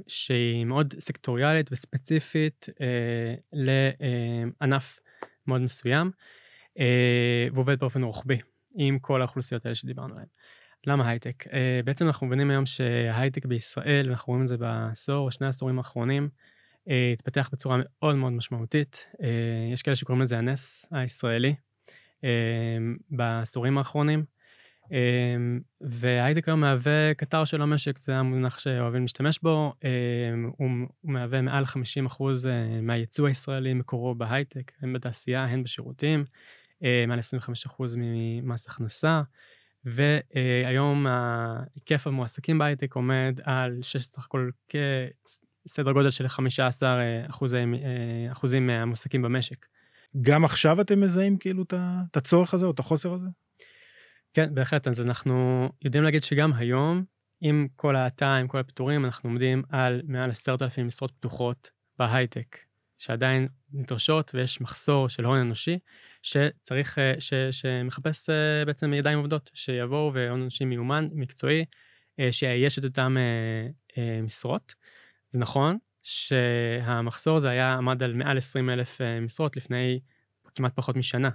שהיא 0.08 0.66
מאוד 0.66 0.94
סקטוריאלית 1.00 1.72
וספציפית 1.72 2.66
אה, 2.82 3.36
לענף 3.54 5.00
מאוד 5.48 5.62
מסוים, 5.62 6.12
ועובד 7.54 7.80
באופן 7.80 8.04
רוחבי. 8.04 8.38
עם 8.76 9.00
כל 9.00 9.22
האוכלוסיות 9.22 9.66
האלה 9.66 9.76
שדיברנו 9.76 10.14
עליהן. 10.14 10.28
למה 10.88 11.10
הייטק? 11.10 11.44
אה, 11.48 11.50
בעצם 11.86 12.08
אנחנו 12.08 12.28
מבינים 12.28 12.52
היום 12.52 12.66
שהייטק 12.66 13.46
בישראל, 13.46 14.10
אנחנו 14.10 14.32
רואים 14.32 14.44
את 14.44 14.48
זה 14.48 14.58
בעשור 14.58 15.26
או 15.26 15.32
שני 15.32 15.46
העשורים 15.46 15.78
האחרונים, 15.78 16.30
uh, 16.90 16.92
התפתח 17.14 17.50
בצורה 17.54 17.78
מאוד 17.80 18.16
מאוד 18.16 18.32
משמעותית. 18.32 19.06
Uh, 19.14 19.24
יש 19.74 19.82
כאלה 19.82 19.96
שקוראים 19.96 20.22
לזה 20.22 20.38
הנס 20.38 20.86
הישראלי 20.92 21.56
בעשורים 23.10 23.78
האחרונים. 23.78 24.26
והייטק 25.82 26.48
היום 26.48 26.60
מהווה 26.60 27.14
קטר 27.14 27.46
של 27.46 27.62
המשק, 27.62 27.98
זה 27.98 28.16
המונח 28.16 28.60
שאוהבים 28.60 29.02
להשתמש 29.02 29.40
בו. 29.44 29.74
הוא 30.58 30.70
מהווה 31.04 31.42
מעל 31.42 31.64
50% 31.64 32.22
מהייצוא 32.82 33.28
הישראלי 33.28 33.74
מקורו 33.74 34.16
בהייטק, 34.16 34.72
הן 34.82 34.94
בתעשייה, 34.94 35.44
הן 35.44 35.64
בשירותים. 35.64 36.26
אה, 36.84 37.06
מעל 37.08 37.20
25% 37.20 37.96
ממס 37.98 38.68
הכנסה, 38.68 39.22
והיום 39.86 41.06
היקף 41.76 42.08
המועסקים 42.08 42.58
בהייטק 42.58 42.96
עומד 42.96 43.40
על 43.44 43.80
סך 43.84 44.26
הכל 44.26 44.50
כסדר 45.66 45.92
גודל 45.92 46.12
של 46.12 46.28
15 46.28 47.00
אה, 47.00 47.26
אחוזים, 47.30 47.74
אה, 47.74 48.32
אחוזים 48.32 48.68
מהמועסקים 48.68 49.22
במשק. 49.22 49.66
גם 50.22 50.46
עכשיו 50.46 50.82
אתם 50.82 51.02
מזהים 51.02 51.38
כאילו 51.38 51.64
את 51.64 52.18
הצורך 52.18 52.54
הזה 52.54 52.66
או 52.66 52.72
את 52.72 52.80
החוסר 52.80 53.14
הזה? 53.14 53.28
כן, 54.34 54.56
בהחלט. 54.56 54.88
אז 54.88 55.02
אנחנו 55.02 55.70
יודעים 55.84 56.04
להגיד 56.04 56.24
שגם 56.24 56.54
היום, 56.54 57.04
עם 57.42 57.68
כל 57.76 57.96
האטה, 57.96 58.36
עם 58.36 58.48
כל 58.48 58.60
הפיטורים, 58.60 59.06
אנחנו 59.06 59.30
עומדים 59.30 59.64
על 59.70 60.02
מעל 60.08 60.32
10,000 60.32 60.88
משרות 60.88 61.12
פתוחות 61.12 61.72
בהייטק, 62.00 62.58
שעדיין 62.98 63.48
נדרשות 63.74 64.32
ויש 64.36 64.62
מחסור 64.62 65.10
של 65.10 65.26
הון 65.26 65.40
אנושי, 65.40 65.80
שצריך, 66.22 66.98
ש, 67.20 67.34
שמחפש 67.52 68.30
בעצם 68.66 68.94
ידיים 68.94 69.18
עובדות, 69.18 69.50
שיבואו 69.54 70.14
והון 70.14 70.42
אנשים 70.42 70.70
מיומן, 70.70 71.08
מקצועי, 71.12 71.66
שיאייש 72.32 72.80
את 72.80 72.84
אותן 72.86 73.16
משרות. 74.24 74.76
זה 75.30 75.40
נכון 75.40 75.78
שהמחסור 76.04 77.38
הזה 77.38 77.50
היה 77.50 77.74
עמד 77.74 78.04
על 78.04 78.14
מעל 78.14 78.38
20 78.38 78.70
אלף 78.70 79.02
משרות 79.22 79.58
לפני 79.58 80.00
כמעט 80.56 80.76
פחות 80.76 80.96
משנה. 80.96 81.30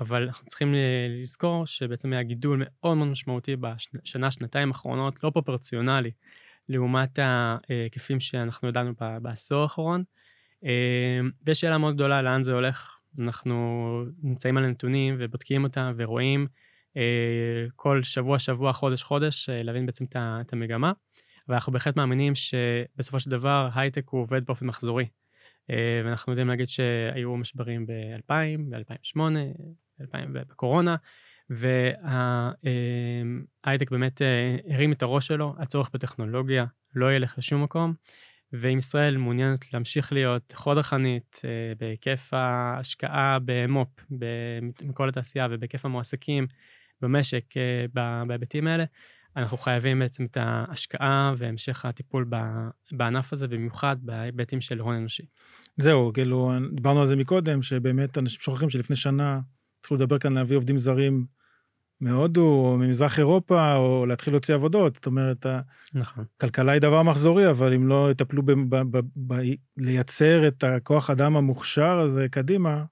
אבל 0.00 0.22
אנחנו 0.22 0.46
צריכים 0.46 0.74
לזכור 1.08 1.66
שבעצם 1.66 2.12
היה 2.12 2.22
גידול 2.22 2.62
מאוד 2.64 2.96
מאוד 2.96 3.08
משמעותי 3.08 3.56
בשנה, 3.56 4.30
שנתיים 4.30 4.68
האחרונות, 4.68 5.24
לא 5.24 5.30
פרופורציונלי, 5.30 6.10
לעומת 6.68 7.18
ההיקפים 7.18 8.20
שאנחנו 8.20 8.68
ידענו 8.68 8.92
בעשור 9.22 9.62
האחרון. 9.62 10.04
ויש 11.46 11.60
שאלה 11.60 11.78
מאוד 11.78 11.94
גדולה 11.94 12.22
לאן 12.22 12.42
זה 12.42 12.52
הולך. 12.52 12.98
אנחנו 13.20 14.04
נמצאים 14.22 14.56
על 14.56 14.64
הנתונים 14.64 15.16
ובודקים 15.18 15.64
אותם 15.64 15.92
ורואים 15.96 16.46
כל 17.76 18.02
שבוע, 18.02 18.38
שבוע, 18.38 18.72
חודש, 18.72 19.02
חודש, 19.02 19.48
להבין 19.52 19.86
בעצם 19.86 20.04
את 20.14 20.52
המגמה. 20.52 20.92
ואנחנו 21.48 21.72
בהחלט 21.72 21.96
מאמינים 21.96 22.32
שבסופו 22.34 23.20
של 23.20 23.30
דבר 23.30 23.68
הייטק 23.74 24.08
הוא 24.08 24.20
עובד 24.20 24.46
באופן 24.46 24.66
מחזורי. 24.66 25.06
ואנחנו 26.04 26.32
יודעים 26.32 26.48
להגיד 26.48 26.68
שהיו 26.68 27.36
משברים 27.36 27.86
ב-2000, 27.86 28.60
ב-2008, 28.70 29.20
ב-2000 29.98 30.26
בקורונה, 30.32 30.96
וההייטק 33.64 33.90
באמת 33.90 34.22
הרים 34.68 34.92
את 34.92 35.02
הראש 35.02 35.26
שלו, 35.26 35.54
הצורך 35.58 35.90
בטכנולוגיה 35.94 36.64
לא 36.94 37.12
ילך 37.12 37.38
לשום 37.38 37.62
מקום, 37.62 37.94
ואם 38.60 38.78
ישראל 38.78 39.16
מעוניינת 39.16 39.72
להמשיך 39.72 40.12
להיות 40.12 40.52
חוד 40.56 40.78
החנית 40.78 41.42
בהיקף 41.78 42.28
ההשקעה 42.32 43.38
במו"פ, 43.44 43.88
מכל 44.84 45.08
התעשייה 45.08 45.48
ובהיקף 45.50 45.84
המועסקים 45.84 46.46
במשק 47.00 47.44
בהיבטים 48.26 48.66
האלה, 48.66 48.84
אנחנו 49.36 49.58
חייבים 49.58 49.98
בעצם 49.98 50.24
את 50.24 50.36
ההשקעה 50.40 51.34
והמשך 51.36 51.84
הטיפול 51.84 52.30
בענף 52.92 53.32
הזה, 53.32 53.48
במיוחד 53.48 53.96
בהיבטים 54.02 54.60
של 54.60 54.78
הון 54.78 54.94
אנושי. 54.94 55.26
זהו, 55.76 56.10
כאילו, 56.14 56.52
דיברנו 56.72 57.00
על 57.00 57.06
זה 57.06 57.16
מקודם, 57.16 57.62
שבאמת 57.62 58.18
אנשים 58.18 58.40
שוכחים 58.40 58.70
שלפני 58.70 58.96
שנה 58.96 59.40
התחילו 59.80 60.00
לדבר 60.00 60.18
כאן 60.18 60.32
להביא 60.32 60.56
עובדים 60.56 60.78
זרים 60.78 61.26
מהודו, 62.00 62.42
או 62.42 62.76
ממזרח 62.76 63.18
אירופה, 63.18 63.74
או 63.74 64.06
להתחיל 64.06 64.32
להוציא 64.32 64.54
עבודות. 64.54 64.94
זאת 64.94 65.06
אומרת, 65.06 65.46
נכון. 65.94 66.24
הכלכלה 66.36 66.72
היא 66.72 66.80
דבר 66.80 67.02
מחזורי, 67.02 67.50
אבל 67.50 67.74
אם 67.74 67.88
לא 67.88 68.10
יטפלו 68.10 68.42
ב- 68.42 68.52
ב- 68.52 68.96
ב- 68.96 69.06
ב- 69.26 69.54
לייצר 69.76 70.48
את 70.48 70.64
הכוח 70.64 71.10
אדם 71.10 71.36
המוכשר 71.36 71.98
הזה 71.98 72.26
קדימה, 72.30 72.84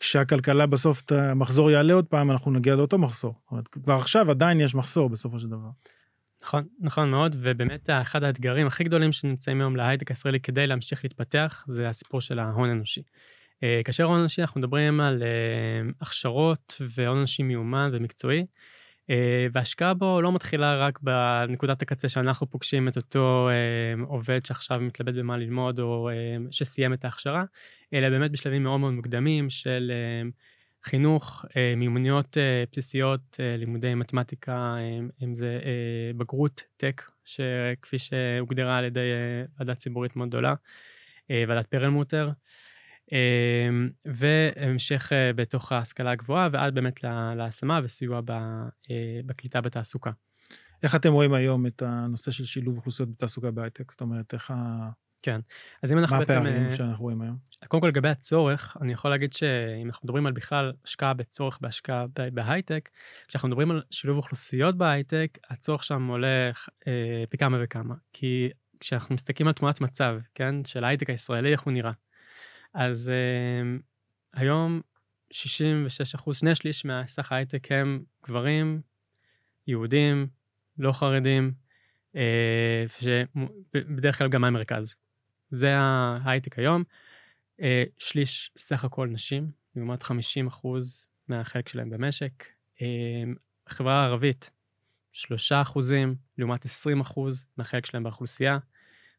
כשהכלכלה 0.00 0.66
בסוף, 0.66 1.02
המחזור 1.10 1.70
יעלה 1.70 1.94
עוד 1.94 2.06
פעם, 2.06 2.30
אנחנו 2.30 2.50
נגיע 2.50 2.74
לאותו 2.74 2.98
מחסור. 2.98 3.34
זאת 3.42 3.50
אומרת, 3.50 3.68
כבר 3.68 3.94
עכשיו 3.94 4.30
עדיין 4.30 4.60
יש 4.60 4.74
מחסור 4.74 5.08
בסופו 5.08 5.38
של 5.38 5.48
דבר. 5.48 5.70
נכון, 6.42 6.64
נכון 6.80 7.10
מאוד, 7.10 7.36
ובאמת 7.40 7.90
אחד 7.90 8.22
האתגרים 8.22 8.66
הכי 8.66 8.84
גדולים 8.84 9.12
שנמצאים 9.12 9.60
היום 9.60 9.76
להייטק 9.76 10.10
הישראלי 10.10 10.40
כדי 10.40 10.66
להמשיך 10.66 11.04
להתפתח, 11.04 11.64
זה 11.66 11.88
הסיפור 11.88 12.20
של 12.20 12.38
ההון 12.38 12.68
האנושי. 12.68 13.02
אה, 13.62 13.80
כאשר 13.84 14.04
הון 14.04 14.18
אנושי 14.18 14.42
אנחנו 14.42 14.60
מדברים 14.60 15.00
על 15.00 15.22
אה, 15.22 15.90
הכשרות 16.00 16.82
והון 16.96 17.18
אנושי 17.18 17.42
מיומן 17.42 17.90
ומקצועי, 17.92 18.46
אה, 19.10 19.46
והשקעה 19.52 19.94
בו 19.94 20.20
לא 20.20 20.32
מתחילה 20.32 20.76
רק 20.76 20.98
בנקודת 21.02 21.82
הקצה 21.82 22.08
שאנחנו 22.08 22.50
פוגשים 22.50 22.88
את 22.88 22.96
אותו 22.96 23.48
עובד 24.06 24.46
שעכשיו 24.46 24.80
מתלבט 24.80 25.14
במה 25.14 25.36
ללמוד 25.36 25.80
או 25.80 26.10
שסיים 26.50 26.92
את 26.92 27.04
ההכשרה, 27.04 27.44
אלא 27.92 28.08
באמת 28.08 28.30
בשלבים 28.30 28.62
מאוד 28.62 28.80
מאוד 28.80 28.92
מוקדמים 28.92 29.50
של 29.50 29.92
חינוך, 30.84 31.44
מיומנויות 31.76 32.36
בסיסיות, 32.72 33.40
לימודי 33.58 33.94
מתמטיקה, 33.94 34.76
אם 35.22 35.34
זה 35.34 35.58
בגרות 36.16 36.62
טק, 36.76 37.02
שכפי 37.24 37.98
שהוגדרה 37.98 38.78
על 38.78 38.84
ידי 38.84 39.08
ועדה 39.58 39.74
ציבורית 39.74 40.16
מאוד 40.16 40.28
גדולה, 40.28 40.54
ועדת 41.30 41.66
פרלמוטר. 41.66 42.30
אמ, 43.12 43.90
והמשך 44.04 45.12
אה, 45.12 45.32
בתוך 45.32 45.72
ההשכלה 45.72 46.10
הגבוהה, 46.10 46.48
ועד 46.52 46.74
באמת 46.74 47.04
להשמה 47.36 47.80
וסיוע 47.82 48.20
אה, 48.90 49.20
בקליטה 49.26 49.60
בתעסוקה. 49.60 50.10
איך 50.82 50.94
אתם 50.94 51.12
רואים 51.12 51.34
היום 51.34 51.66
את 51.66 51.82
הנושא 51.82 52.30
של 52.30 52.44
שילוב 52.44 52.76
אוכלוסיות 52.76 53.08
בתעסוקה 53.10 53.50
בהייטק? 53.50 53.90
זאת 53.90 54.00
אומרת, 54.00 54.34
איך 54.34 54.50
ה... 54.50 54.88
כן, 55.22 55.40
אז 55.82 55.92
אם 55.92 55.98
אנחנו 55.98 56.18
בעצם... 56.18 56.32
מה 56.32 56.38
הפערים 56.40 56.66
אה, 56.66 56.76
שאנחנו 56.76 57.04
רואים 57.04 57.22
היום? 57.22 57.36
קודם 57.68 57.80
כל 57.80 57.88
לגבי 57.88 58.08
הצורך, 58.08 58.76
אני 58.80 58.92
יכול 58.92 59.10
להגיד 59.10 59.32
שאם 59.32 59.86
אנחנו 59.86 60.06
מדברים 60.06 60.26
על 60.26 60.32
בכלל 60.32 60.72
השקעה 60.84 61.14
בצורך 61.14 61.58
בהשקעה 61.60 62.06
בהייטק, 62.32 62.90
כשאנחנו 63.28 63.48
מדברים 63.48 63.70
על 63.70 63.82
שילוב 63.90 64.16
אוכלוסיות 64.16 64.78
בהייטק, 64.78 65.38
הצורך 65.50 65.84
שם 65.84 66.06
הולך 66.06 66.68
אה, 66.86 67.24
פי 67.30 67.38
כמה 67.38 67.58
וכמה. 67.62 67.94
כי 68.12 68.50
כשאנחנו 68.80 69.14
מסתכלים 69.14 69.46
על 69.46 69.54
תמונת 69.54 69.80
מצב, 69.80 70.18
כן, 70.34 70.64
של 70.64 70.84
ההייטק 70.84 71.10
הישראלי, 71.10 71.52
איך 71.52 71.60
הוא 71.60 71.72
נראה. 71.72 71.92
אז 72.74 73.10
uh, 73.10 73.82
היום 74.34 74.80
66 75.30 76.14
אחוז, 76.14 76.38
שני 76.38 76.54
שליש 76.54 76.84
מהסך 76.84 77.32
ההייטק 77.32 77.72
הם 77.72 78.04
גברים, 78.26 78.80
יהודים, 79.66 80.26
לא 80.78 80.92
חרדים, 80.92 81.52
uh, 82.12 82.16
שבדרך 83.00 84.18
כלל 84.18 84.28
גם 84.28 84.40
מהמרכז. 84.40 84.94
זה 85.50 85.76
ההייטק 85.76 86.58
היום. 86.58 86.82
Uh, 87.60 87.64
שליש 87.98 88.52
סך 88.58 88.84
הכל 88.84 89.08
נשים, 89.08 89.50
לעומת 89.76 90.02
50 90.02 90.46
אחוז 90.46 91.08
מהחלק 91.28 91.68
שלהם 91.68 91.90
במשק. 91.90 92.44
Uh, 92.76 92.82
החברה 93.66 94.02
הערבית, 94.02 94.50
3 95.12 95.52
אחוזים, 95.52 96.14
לעומת 96.38 96.64
20 96.64 97.00
אחוז 97.00 97.46
מהחלק 97.56 97.86
שלהם 97.86 98.02
באוכלוסייה. 98.02 98.58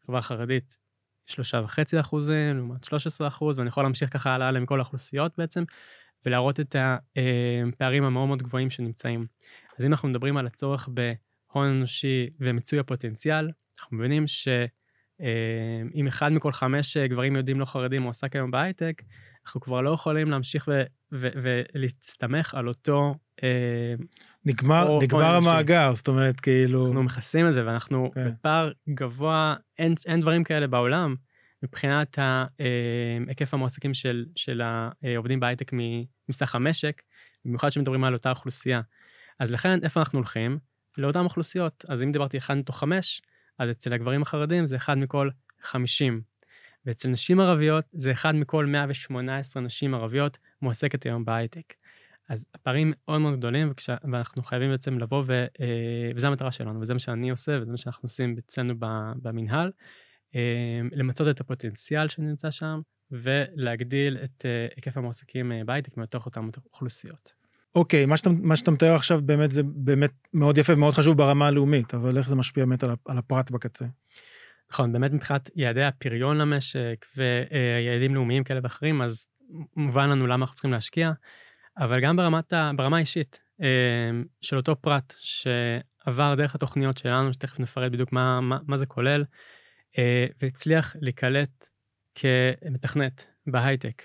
החברה 0.03 0.19
החרדית, 0.19 0.77
שלושה 1.25 1.61
וחצי 1.63 1.99
אחוזים, 1.99 2.57
לעומת 2.57 2.83
13 2.83 3.27
אחוז, 3.27 3.57
ואני 3.57 3.69
יכול 3.69 3.83
להמשיך 3.83 4.13
ככה 4.13 4.29
הלאה 4.35 4.51
לכל 4.51 4.79
האוכלוסיות 4.79 5.31
בעצם, 5.37 5.63
ולהראות 6.25 6.59
את 6.59 6.75
הפערים 7.73 8.03
המאוד 8.03 8.27
מאוד 8.27 8.43
גבוהים 8.43 8.69
שנמצאים. 8.69 9.25
אז 9.79 9.85
אם 9.85 9.91
אנחנו 9.91 10.09
מדברים 10.09 10.37
על 10.37 10.47
הצורך 10.47 10.89
בהון 10.89 11.67
אנושי 11.67 12.29
ומיצוי 12.39 12.79
הפוטנציאל, 12.79 13.49
אנחנו 13.79 13.97
מבינים 13.97 14.27
שאם 14.27 16.07
אחד 16.07 16.31
מכל 16.31 16.51
חמש 16.51 16.97
גברים 16.97 17.35
יהודים 17.35 17.59
לא 17.59 17.65
חרדים 17.65 18.01
מועסק 18.01 18.35
היום 18.35 18.51
בהייטק, 18.51 19.01
אנחנו 19.45 19.61
כבר 19.61 19.81
לא 19.81 19.89
יכולים 19.89 20.31
להמשיך 20.31 20.67
ולהסתמך 21.11 22.55
על 22.55 22.67
אותו... 22.67 23.15
נגמר, 24.45 24.88
או, 24.88 25.01
נגמר 25.01 25.31
או 25.31 25.38
המאגר, 25.38 25.93
זאת 25.93 26.07
אומרת, 26.07 26.39
כאילו... 26.39 26.88
אנחנו 26.88 27.03
מכסים 27.03 27.47
את 27.47 27.53
זה, 27.53 27.65
ואנחנו 27.65 28.12
כן. 28.15 28.31
בפער 28.31 28.71
גבוה, 28.89 29.55
אין, 29.79 29.95
אין 30.05 30.21
דברים 30.21 30.43
כאלה 30.43 30.67
בעולם, 30.67 31.15
מבחינת 31.63 32.19
אה, 32.19 32.45
היקף 33.27 33.53
המועסקים 33.53 33.93
של, 33.93 34.25
של 34.35 34.62
העובדים 34.62 35.39
בהייטק 35.39 35.71
מסך 36.29 36.55
המשק, 36.55 37.01
במיוחד 37.45 37.69
שמדברים 37.69 38.03
על 38.03 38.13
אותה 38.13 38.29
אוכלוסייה. 38.29 38.81
אז 39.39 39.51
לכן, 39.51 39.83
איפה 39.83 40.00
אנחנו 40.00 40.19
הולכים? 40.19 40.57
לאותן 40.97 41.19
אוכלוסיות. 41.19 41.85
אז 41.88 42.03
אם 42.03 42.12
דיברתי 42.12 42.38
אחד 42.38 42.53
מתוך 42.53 42.79
חמש, 42.79 43.21
אז 43.59 43.71
אצל 43.71 43.93
הגברים 43.93 44.21
החרדים 44.21 44.65
זה 44.65 44.75
אחד 44.75 44.97
מכל 44.97 45.29
חמישים. 45.62 46.21
ואצל 46.85 47.09
נשים 47.09 47.39
ערביות 47.39 47.85
זה 47.91 48.12
אחד 48.12 48.35
מכל 48.35 48.65
118 48.65 49.63
נשים 49.63 49.93
ערביות 49.93 50.38
מועסקת 50.62 51.03
היום 51.03 51.25
בהייטק. 51.25 51.73
אז 52.33 52.45
הפערים 52.53 52.93
מאוד 53.07 53.21
מאוד 53.21 53.37
גדולים, 53.37 53.71
וכש... 53.71 53.89
ואנחנו 54.11 54.43
חייבים 54.43 54.71
בעצם 54.71 54.99
לבוא, 54.99 55.23
ו... 55.27 55.45
אה, 55.61 56.11
וזו 56.15 56.27
המטרה 56.27 56.51
שלנו, 56.51 56.81
וזה 56.81 56.93
מה 56.93 56.99
שאני 56.99 57.29
עושה, 57.29 57.57
וזה 57.61 57.71
מה 57.71 57.77
שאנחנו 57.77 58.05
עושים 58.05 58.35
אצלנו 58.39 58.73
במינהל, 59.21 59.71
אה, 60.35 60.79
למצות 60.91 61.27
את 61.27 61.41
הפוטנציאל 61.41 62.09
שנמצא 62.09 62.51
שם, 62.51 62.81
ולהגדיל 63.11 64.17
את 64.23 64.45
אה, 64.45 64.67
היקף 64.75 64.97
המועסקים 64.97 65.51
בהייטק 65.65 65.97
מתוך 65.97 66.25
אותן 66.25 66.49
אוכלוסיות. 66.65 67.33
אוקיי, 67.75 68.03
okay, 68.03 68.07
מה, 68.07 68.17
שאתה, 68.17 68.29
מה 68.29 68.55
שאתה 68.55 68.71
מתאר 68.71 68.95
עכשיו 68.95 69.21
באמת 69.21 69.51
זה 69.51 69.61
באמת 69.63 70.11
מאוד 70.33 70.57
יפה 70.57 70.73
ומאוד 70.73 70.93
חשוב 70.93 71.17
ברמה 71.17 71.47
הלאומית, 71.47 71.93
אבל 71.93 72.17
איך 72.17 72.29
זה 72.29 72.35
משפיע 72.35 72.65
באמת 72.65 72.83
על 72.83 73.17
הפרט 73.17 73.51
בקצה? 73.51 73.85
נכון, 74.71 74.91
באמת 74.91 75.11
מבחינת 75.11 75.49
יעדי 75.55 75.83
הפריון 75.83 76.37
למשק 76.37 77.05
ויעדים 77.17 78.15
לאומיים 78.15 78.43
כאלה 78.43 78.59
ואחרים, 78.63 79.01
אז 79.01 79.25
מובן 79.75 80.09
לנו 80.09 80.27
למה 80.27 80.35
אנחנו 80.35 80.53
צריכים 80.55 80.71
להשקיע, 80.71 81.11
אבל 81.77 82.01
גם 82.01 82.15
ברמת 82.15 82.53
ה, 82.53 82.71
ברמה 82.75 82.97
האישית 82.97 83.39
אמ, 83.61 84.23
של 84.41 84.57
אותו 84.57 84.75
פרט 84.81 85.13
שעבר 85.17 86.35
דרך 86.35 86.55
התוכניות 86.55 86.97
שלנו, 86.97 87.33
שתכף 87.33 87.59
נפרט 87.59 87.91
בדיוק 87.91 88.11
מה, 88.11 88.41
מה, 88.41 88.59
מה 88.67 88.77
זה 88.77 88.85
כולל, 88.85 89.23
אה, 89.97 90.25
והצליח 90.41 90.95
להיקלט 90.99 91.67
כמתכנת 92.15 93.27
בהייטק, 93.47 94.03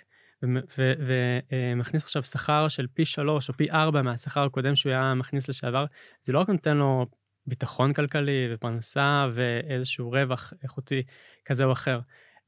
ומכניס 1.53 2.05
עכשיו 2.05 2.23
שכר 2.23 2.69
של 2.69 2.87
פי 2.95 3.05
שלוש 3.05 3.49
או 3.49 3.55
פי 3.55 3.71
ארבע 3.71 4.03
מהשכר 4.03 4.45
הקודם 4.45 4.77
שהוא 4.77 4.93
היה 4.93 5.15
מכניס 5.15 5.49
לשעבר, 5.49 5.85
זה 6.23 6.33
לא 6.33 6.39
רק 6.39 6.49
נותן 6.49 6.77
לו 6.77 7.07
ביטחון 7.47 7.93
כלכלי 7.93 8.49
ופרנסה 8.55 9.29
ואיזשהו 9.35 10.11
רווח 10.11 10.53
איכותי 10.63 11.03
כזה 11.45 11.65
או 11.65 11.73
אחר, 11.73 12.01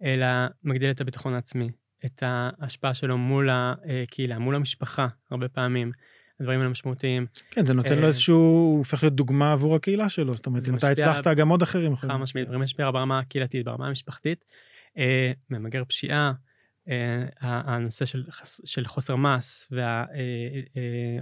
אלא 0.03 0.27
מגדיל 0.65 0.91
את 0.91 1.01
הביטחון 1.01 1.35
העצמי, 1.35 1.71
את 2.05 2.23
ההשפעה 2.27 2.95
שלו 2.95 3.19
מול 3.19 3.49
הקהילה, 3.53 4.39
מול 4.39 4.55
המשפחה, 4.55 5.09
הרבה 5.31 5.49
פעמים. 5.49 5.93
הדברים 6.41 6.61
האלה 6.61 6.71
משמעותיים. 6.71 7.27
כן, 7.51 7.67
זה 7.67 7.75
נותן 7.75 7.99
לו 7.99 8.07
איזשהו, 8.07 8.37
הוא 8.37 8.79
הופך 8.79 9.03
להיות 9.03 9.15
דוגמה 9.15 9.53
עבור 9.53 9.77
הקהילה 9.77 10.09
שלו, 10.09 10.35
זאת 10.35 10.47
אומרת, 10.47 10.69
אם 10.69 10.77
אתה 10.77 10.91
הצלחת, 10.91 11.27
גם 11.27 11.49
עוד 11.49 11.63
אחרים 11.63 11.93
יכולים. 11.93 12.17
חד 12.17 12.23
משמעית, 12.23 12.47
דברים 12.47 12.63
משפיע 12.63 12.91
ברמה 12.91 13.19
הקהילתית, 13.19 13.65
ברמה 13.65 13.87
המשפחתית. 13.87 14.45
ממגר 15.51 15.85
פשיעה, 15.85 16.33
הנושא 17.41 18.05
של, 18.05 18.25
של 18.65 18.85
חוסר 18.85 19.17
מס 19.17 19.73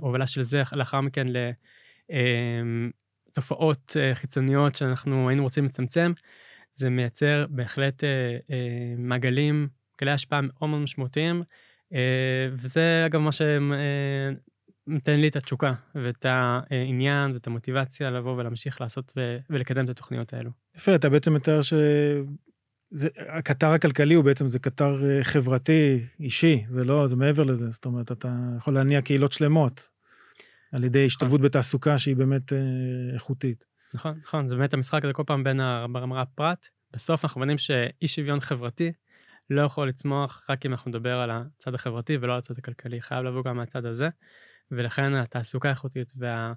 וההובלה 0.00 0.26
של 0.26 0.42
זה 0.42 0.62
לאחר 0.72 1.00
מכן 1.00 1.26
לתופעות 3.28 3.96
חיצוניות 4.14 4.74
שאנחנו 4.74 5.28
היינו 5.28 5.42
רוצים 5.42 5.64
לצמצם, 5.64 6.12
זה 6.72 6.90
מייצר 6.90 7.46
בהחלט 7.50 8.04
מעגלים, 8.98 9.68
גלי 10.00 10.10
השפעה 10.10 10.40
מאוד 10.40 10.70
מאוד 10.70 10.82
משמעותיים, 10.82 11.42
וזה 12.52 13.02
אגב 13.06 13.20
מה 13.20 13.30
שנותן 13.32 15.20
לי 15.20 15.28
את 15.28 15.36
התשוקה 15.36 15.72
ואת 15.94 16.26
העניין 16.28 17.32
ואת 17.32 17.46
המוטיבציה 17.46 18.10
לבוא 18.10 18.36
ולהמשיך 18.36 18.80
לעשות 18.80 19.12
ולקדם 19.50 19.84
את 19.84 19.90
התוכניות 19.90 20.34
האלו. 20.34 20.50
יפה, 20.76 20.94
אתה 20.94 21.08
בעצם 21.08 21.34
מתאר 21.34 21.62
ש... 21.62 21.74
זה, 22.90 23.08
הקטר 23.28 23.66
הכלכלי 23.66 24.14
הוא 24.14 24.24
בעצם, 24.24 24.48
זה 24.48 24.58
קטר 24.58 25.04
אה, 25.04 25.24
חברתי, 25.24 26.06
אישי, 26.20 26.64
זה 26.68 26.84
לא, 26.84 27.06
זה 27.06 27.16
מעבר 27.16 27.42
לזה, 27.42 27.70
זאת 27.70 27.84
אומרת, 27.84 28.12
אתה 28.12 28.28
יכול 28.56 28.74
להניע 28.74 29.02
קהילות 29.02 29.32
שלמות 29.32 29.88
על 30.72 30.84
ידי 30.84 31.06
השתלבות 31.06 31.40
בתעסוקה 31.40 31.98
שהיא 31.98 32.16
באמת 32.16 32.52
אה, 32.52 32.58
איכותית. 33.14 33.64
נכון, 33.94 34.20
נכון, 34.22 34.48
זה 34.48 34.56
באמת 34.56 34.74
המשחק 34.74 35.04
הזה 35.04 35.12
כל 35.12 35.22
פעם 35.26 35.44
בין 35.44 35.60
הרמה 35.60 36.22
הפרט. 36.22 36.66
בסוף 36.92 37.24
אנחנו 37.24 37.40
מבינים 37.40 37.58
שאי 37.58 38.08
שוויון 38.08 38.40
חברתי 38.40 38.92
לא 39.50 39.62
יכול 39.62 39.88
לצמוח 39.88 40.46
רק 40.48 40.66
אם 40.66 40.72
אנחנו 40.72 40.88
נדבר 40.88 41.20
על 41.20 41.30
הצד 41.30 41.74
החברתי 41.74 42.16
ולא 42.20 42.32
על 42.32 42.38
הצד 42.38 42.58
הכלכלי, 42.58 43.00
חייב 43.00 43.24
לבוא 43.24 43.44
גם 43.44 43.56
מהצד 43.56 43.86
הזה, 43.86 44.08
ולכן 44.70 45.14
התעסוקה 45.14 45.70
איכותית 45.70 46.12
וה... 46.16 46.52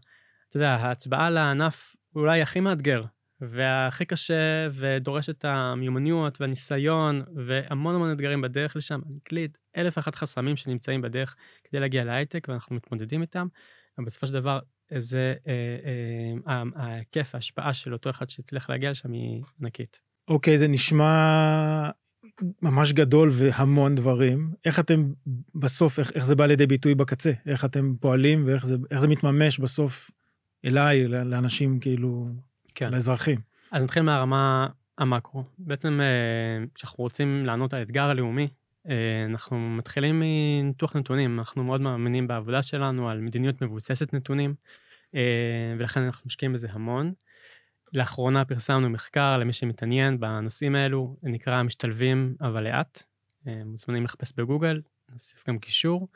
אתה 0.49 0.57
יודע, 0.57 0.69
ההצבעה 0.69 1.29
לענף 1.29 1.95
אולי 2.15 2.41
הכי 2.41 2.59
מאתגר 2.59 3.03
והכי 3.41 4.05
קשה 4.05 4.67
ודורש 4.73 5.29
את 5.29 5.45
המיומנויות 5.45 6.41
והניסיון 6.41 7.21
והמון 7.35 7.95
המון 7.95 8.11
אתגרים 8.11 8.41
בדרך 8.41 8.75
לשם, 8.75 8.99
אנגלית, 9.09 9.57
אלף 9.77 9.97
ואחת 9.97 10.15
חסמים 10.15 10.55
שנמצאים 10.55 11.01
בדרך 11.01 11.35
כדי 11.63 11.79
להגיע 11.79 12.03
להייטק 12.03 12.47
ואנחנו 12.49 12.75
מתמודדים 12.75 13.21
איתם, 13.21 13.47
אבל 13.97 14.05
בסופו 14.05 14.27
של 14.27 14.33
דבר 14.33 14.59
זה 14.97 15.35
אה, 15.47 15.53
אה, 16.47 16.63
ההיקף, 16.75 17.35
ההשפעה 17.35 17.73
של 17.73 17.93
אותו 17.93 18.09
אחד 18.09 18.29
שהצליח 18.29 18.69
להגיע 18.69 18.91
לשם 18.91 19.11
היא 19.11 19.43
ענקית. 19.61 19.99
אוקיי, 20.27 20.55
okay, 20.55 20.59
זה 20.59 20.67
נשמע 20.67 21.89
ממש 22.61 22.93
גדול 22.93 23.29
והמון 23.33 23.95
דברים. 23.95 24.51
איך 24.65 24.79
אתם 24.79 25.11
בסוף, 25.55 25.99
איך, 25.99 26.11
איך 26.15 26.25
זה 26.25 26.35
בא 26.35 26.45
לידי 26.45 26.67
ביטוי 26.67 26.95
בקצה? 26.95 27.31
איך 27.45 27.65
אתם 27.65 27.93
פועלים 27.99 28.43
ואיך 28.45 28.65
זה, 28.65 28.75
זה 28.97 29.07
מתממש 29.07 29.59
בסוף 29.59 30.11
אליי, 30.65 31.07
לאנשים 31.07 31.79
כאילו... 31.79 32.27
כן. 32.75 32.91
לאזרחים. 32.91 33.39
אז 33.71 33.83
נתחיל 33.83 34.03
מהרמה 34.03 34.67
המקרו. 34.97 35.43
בעצם 35.57 35.99
אה, 36.01 36.65
כשאנחנו 36.75 37.03
רוצים 37.03 37.45
לענות 37.45 37.73
על 37.73 37.79
האתגר 37.79 38.03
הלאומי, 38.03 38.47
אה, 38.89 39.25
אנחנו 39.25 39.69
מתחילים 39.69 40.19
מניתוח 40.19 40.95
נתונים, 40.95 41.39
אנחנו 41.39 41.63
מאוד 41.63 41.81
מאמינים 41.81 42.27
בעבודה 42.27 42.61
שלנו 42.61 43.09
על 43.09 43.21
מדיניות 43.21 43.61
מבוססת 43.61 44.13
נתונים, 44.13 44.53
אה, 45.15 45.75
ולכן 45.77 46.01
אנחנו 46.01 46.23
משקיעים 46.25 46.53
בזה 46.53 46.67
המון. 46.71 47.13
לאחרונה 47.93 48.45
פרסמנו 48.45 48.89
מחקר 48.89 49.37
למי 49.37 49.53
שמתעניין 49.53 50.19
בנושאים 50.19 50.75
האלו, 50.75 51.15
נקרא 51.23 51.63
משתלבים 51.63 52.35
אבל 52.41 52.63
לאט, 52.63 53.03
מוזמנים 53.45 54.03
לחפש 54.03 54.33
בגוגל, 54.37 54.81
נוסיף 55.09 55.49
גם 55.49 55.59
קישור. 55.59 56.07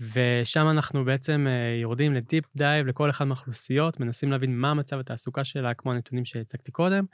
ושם 0.00 0.68
אנחנו 0.70 1.04
בעצם 1.04 1.46
אה, 1.48 1.80
יורדים 1.80 2.14
לדיפ 2.14 2.44
דייב 2.56 2.86
לכל 2.86 3.10
אחד 3.10 3.24
מהאוכלוסיות, 3.24 4.00
מנסים 4.00 4.30
להבין 4.30 4.58
מה 4.58 4.74
מצב 4.74 4.98
התעסוקה 4.98 5.44
שלה, 5.44 5.74
כמו 5.74 5.92
הנתונים 5.92 6.24
שהצגתי 6.24 6.72
קודם, 6.72 7.04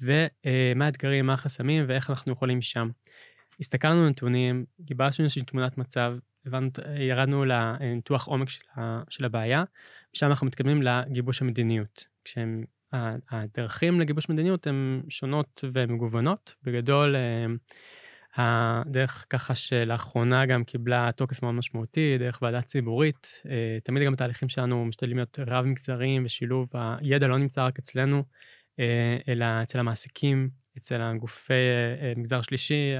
ומה 0.00 0.84
האתגרים, 0.84 1.26
מה 1.26 1.34
החסמים 1.34 1.84
ואיך 1.88 2.10
אנחנו 2.10 2.32
יכולים 2.32 2.62
שם. 2.62 2.88
הסתכלנו 3.60 4.02
על 4.02 4.08
נתונים, 4.08 4.64
גיבשנו 4.80 5.24
איזושהי 5.24 5.42
תמונת 5.42 5.78
מצב, 5.78 6.12
הבנו, 6.46 6.68
ירדנו 6.98 7.44
לניתוח 7.44 8.26
עומק 8.26 8.48
של, 8.48 8.62
של 9.08 9.24
הבעיה, 9.24 9.64
ושם 10.14 10.26
אנחנו 10.26 10.46
מתקדמים 10.46 10.82
לגיבוש 10.82 11.42
המדיניות. 11.42 12.06
כשהדרכים 12.92 14.00
לגיבוש 14.00 14.28
מדיניות 14.28 14.66
הן 14.66 15.02
שונות 15.08 15.64
ומגוונות, 15.74 16.54
בגדול 16.62 17.16
אה, 17.16 17.46
הדרך 18.36 19.26
ככה 19.30 19.54
שלאחרונה 19.54 20.46
גם 20.46 20.64
קיבלה 20.64 21.10
תוקף 21.16 21.42
מאוד 21.42 21.54
משמעותי, 21.54 22.18
דרך 22.18 22.38
ועדה 22.42 22.62
ציבורית. 22.62 23.42
אה, 23.50 23.78
תמיד 23.84 24.02
גם 24.06 24.12
התהליכים 24.12 24.48
שלנו 24.48 24.84
משתדלים 24.84 25.16
להיות 25.16 25.38
רב 25.46 25.64
מקצריים 25.64 26.24
ושילוב 26.24 26.68
הידע 26.74 27.28
לא 27.28 27.38
נמצא 27.38 27.66
רק 27.66 27.78
אצלנו, 27.78 28.24
אה, 28.80 29.16
אלא 29.28 29.44
אצל 29.62 29.78
המעסיקים, 29.78 30.50
אצל 30.78 31.00
הגופי 31.02 31.54
מגזר 32.16 32.42
שלישי, 32.42 32.94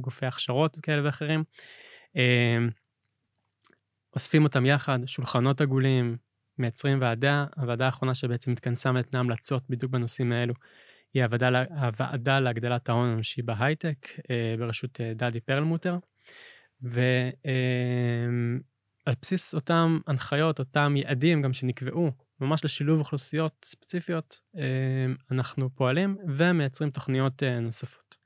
גופי 0.00 0.26
הכשרות 0.26 0.78
כאלה 0.82 1.04
ואחרים. 1.04 1.44
אוספים 4.14 4.44
אותם 4.44 4.66
יחד, 4.66 4.98
שולחנות 5.06 5.60
עגולים, 5.60 6.16
מייצרים 6.60 7.00
ועדה, 7.00 7.46
הוועדה 7.56 7.86
האחרונה 7.86 8.14
שבעצם 8.14 8.52
התכנסה 8.52 8.90
ונתנה 8.90 9.20
המלצות 9.20 9.62
בדיוק 9.70 9.92
בנושאים 9.92 10.32
האלו. 10.32 10.54
היא 11.14 11.24
הוועדה, 11.24 11.64
הוועדה 11.70 12.40
להגדלת 12.40 12.88
ההון 12.88 13.08
האנושי 13.08 13.42
בהייטק 13.42 14.06
אה, 14.30 14.54
בראשות 14.58 15.00
אה, 15.00 15.12
דדי 15.14 15.40
פרלמוטר. 15.40 15.96
ועל 16.82 17.32
אה, 19.08 19.12
בסיס 19.22 19.54
אותם 19.54 19.98
הנחיות, 20.06 20.58
אותם 20.58 20.94
יעדים 20.96 21.42
גם 21.42 21.52
שנקבעו 21.52 22.10
ממש 22.40 22.64
לשילוב 22.64 22.98
אוכלוסיות 22.98 23.52
ספציפיות, 23.64 24.40
אנחנו 25.30 25.70
פועלים 25.74 26.16
ומייצרים 26.28 26.90
תוכניות 26.90 27.42
נוספות. 27.42 28.16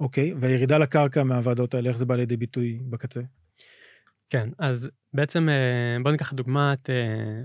אוקיי, 0.00 0.34
והירידה 0.40 0.78
לקרקע 0.78 1.22
מהוועדות 1.22 1.74
האלה, 1.74 1.88
איך 1.88 1.96
זה 1.96 2.06
בא 2.06 2.16
לידי 2.16 2.36
ביטוי 2.36 2.80
בקצה? 2.90 3.20
כן, 4.30 4.48
אז 4.58 4.90
בעצם 5.14 5.48
בואו 6.02 6.12
ניקח 6.12 6.32
דוגמא 6.32 6.72
את 6.72 6.90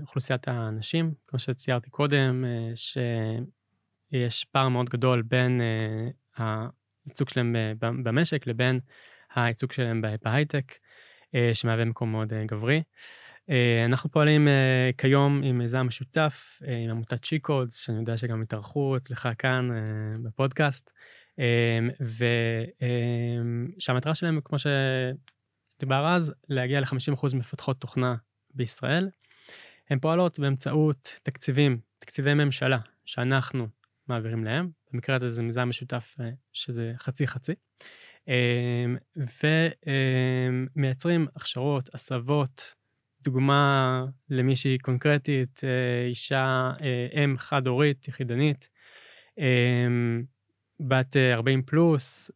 אוכלוסיית 0.02 0.48
האנשים, 0.48 1.14
כמו 1.26 1.38
שציירתי 1.38 1.90
קודם, 1.90 2.44
ש... 2.74 2.98
יש 4.12 4.44
פער 4.44 4.68
מאוד 4.68 4.88
גדול 4.88 5.22
בין 5.22 5.60
הייצוג 6.36 7.28
שלהם 7.28 7.56
במשק 7.78 8.46
לבין 8.46 8.80
הייצוג 9.34 9.72
שלהם 9.72 10.00
בהייטק, 10.22 10.72
שמהווה 11.52 11.84
מקום 11.84 12.12
מאוד 12.12 12.32
גברי. 12.46 12.82
אנחנו 13.84 14.10
פועלים 14.10 14.48
כיום 14.98 15.42
עם 15.44 15.58
מיזם 15.58 15.86
משותף 15.86 16.60
עם 16.84 16.90
עמותת 16.90 17.24
שיקודס, 17.24 17.80
שאני 17.84 17.98
יודע 17.98 18.16
שגם 18.16 18.42
התארחו 18.42 18.96
אצלך 18.96 19.28
כאן 19.38 19.68
בפודקאסט, 20.22 20.90
ושהמטרה 23.78 24.14
שלהם, 24.14 24.40
כמו 24.44 24.58
שדיבר 25.78 26.06
אז, 26.06 26.34
להגיע 26.48 26.80
ל-50% 26.80 27.36
מפתחות 27.36 27.80
תוכנה 27.80 28.14
בישראל. 28.54 29.08
הן 29.90 29.98
פועלות 29.98 30.38
באמצעות 30.38 31.20
תקציבים, 31.22 31.78
תקציבי 31.98 32.34
ממשלה, 32.34 32.78
שאנחנו 33.04 33.68
מעבירים 34.08 34.44
להם. 34.44 34.70
במקרה 34.92 35.16
הזה 35.16 35.28
זה 35.28 35.42
מיזם 35.42 35.68
משותף 35.68 36.14
אה, 36.20 36.30
שזה 36.52 36.92
חצי 36.96 37.26
חצי. 37.26 37.52
אמ, 38.28 38.96
ומייצרים 40.76 41.26
הכשרות, 41.36 41.94
הסבות, 41.94 42.74
דוגמה 43.22 44.04
למישהי 44.30 44.78
קונקרטית, 44.78 45.60
אה, 45.64 46.06
אישה, 46.08 46.72
אה, 46.82 47.24
אם 47.24 47.38
חד-הורית, 47.38 48.08
יחידנית, 48.08 48.68
אמ, 49.38 50.24
בת 50.80 51.16
40 51.16 51.62
פלוס, 51.62 52.30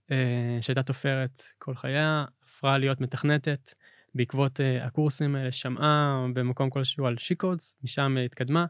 שהייתה 0.60 0.82
תופרת 0.82 1.42
כל 1.58 1.74
חייה, 1.74 2.24
הפכה 2.58 2.78
להיות 2.78 3.00
מתכנתת. 3.00 3.74
בעקבות 4.14 4.60
הקורסים 4.82 5.34
האלה 5.34 5.52
שמעה 5.52 6.26
במקום 6.34 6.70
כלשהו 6.70 7.06
על 7.06 7.18
שיקודס, 7.18 7.76
משם 7.84 8.16
התקדמה, 8.24 8.66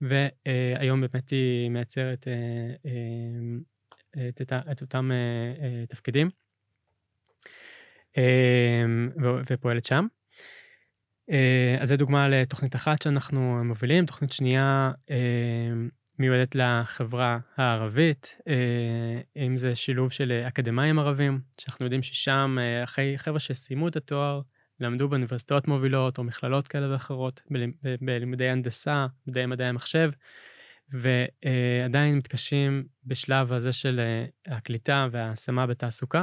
והיום 0.00 1.00
באמת 1.00 1.30
היא 1.30 1.70
מייצרת 1.70 2.28
אה, 2.28 2.32
אה, 4.16 4.28
את, 4.28 4.42
את, 4.42 4.52
את 4.72 4.80
אותם 4.80 5.10
אה, 5.12 5.86
תפקידים 5.88 6.30
ופועלת 9.50 9.84
שם. 9.84 10.06
אז 11.80 11.88
זו 11.88 11.96
דוגמה 11.96 12.28
לתוכנית 12.28 12.76
אחת 12.76 13.02
שאנחנו 13.02 13.64
מובילים, 13.64 14.06
תוכנית 14.06 14.32
שנייה 14.32 14.92
מיועדת 16.20 16.54
לחברה 16.54 17.38
הערבית, 17.56 18.38
אם 19.36 19.56
זה 19.56 19.74
שילוב 19.74 20.12
של 20.12 20.32
אקדמאים 20.48 20.98
ערבים, 20.98 21.40
שאנחנו 21.60 21.86
יודעים 21.86 22.02
ששם, 22.02 22.56
אחרי 22.84 23.18
חבר'ה 23.18 23.38
שסיימו 23.38 23.88
את 23.88 23.96
התואר, 23.96 24.40
למדו 24.80 25.08
באוניברסיטאות 25.08 25.68
מובילות 25.68 26.18
או 26.18 26.24
מכללות 26.24 26.68
כאלה 26.68 26.92
ואחרות, 26.92 27.40
בלימודי 28.00 28.48
הנדסה, 28.48 29.06
מדעי 29.26 29.46
מדעי 29.46 29.66
המחשב, 29.66 30.10
ועדיין 30.92 32.16
מתקשים 32.16 32.84
בשלב 33.06 33.52
הזה 33.52 33.72
של 33.72 34.00
אה, 34.00 34.56
הקליטה 34.56 35.08
וההשמה 35.10 35.66
בתעסוקה, 35.66 36.22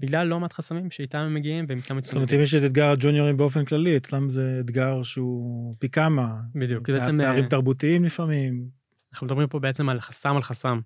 בגלל 0.00 0.26
לא 0.26 0.40
מעט 0.40 0.52
חסמים 0.52 0.90
שאיתם 0.90 1.18
הם 1.18 1.34
מגיעים 1.34 1.64
והם 1.68 1.80
כמה 1.80 2.00
זאת 2.04 2.14
אומרת, 2.14 2.32
אם 2.32 2.40
יש 2.40 2.54
את 2.54 2.62
אתגר 2.64 2.90
הג'וניורים 2.90 3.36
באופן 3.36 3.64
כללי, 3.64 3.96
אצלם 3.96 4.30
זה 4.30 4.58
אתגר 4.60 5.02
שהוא 5.02 5.76
פי 5.78 5.88
כמה. 5.88 6.34
בדיוק, 6.54 6.90
בעצם... 6.90 7.20
פערים 7.22 7.48
תרבותיים 7.48 8.04
לפעמים. 8.04 8.81
אנחנו 9.12 9.26
מדברים 9.26 9.48
פה 9.48 9.58
בעצם 9.58 9.88
על 9.88 10.00
חסם 10.00 10.36
על 10.36 10.42
חסם, 10.42 10.80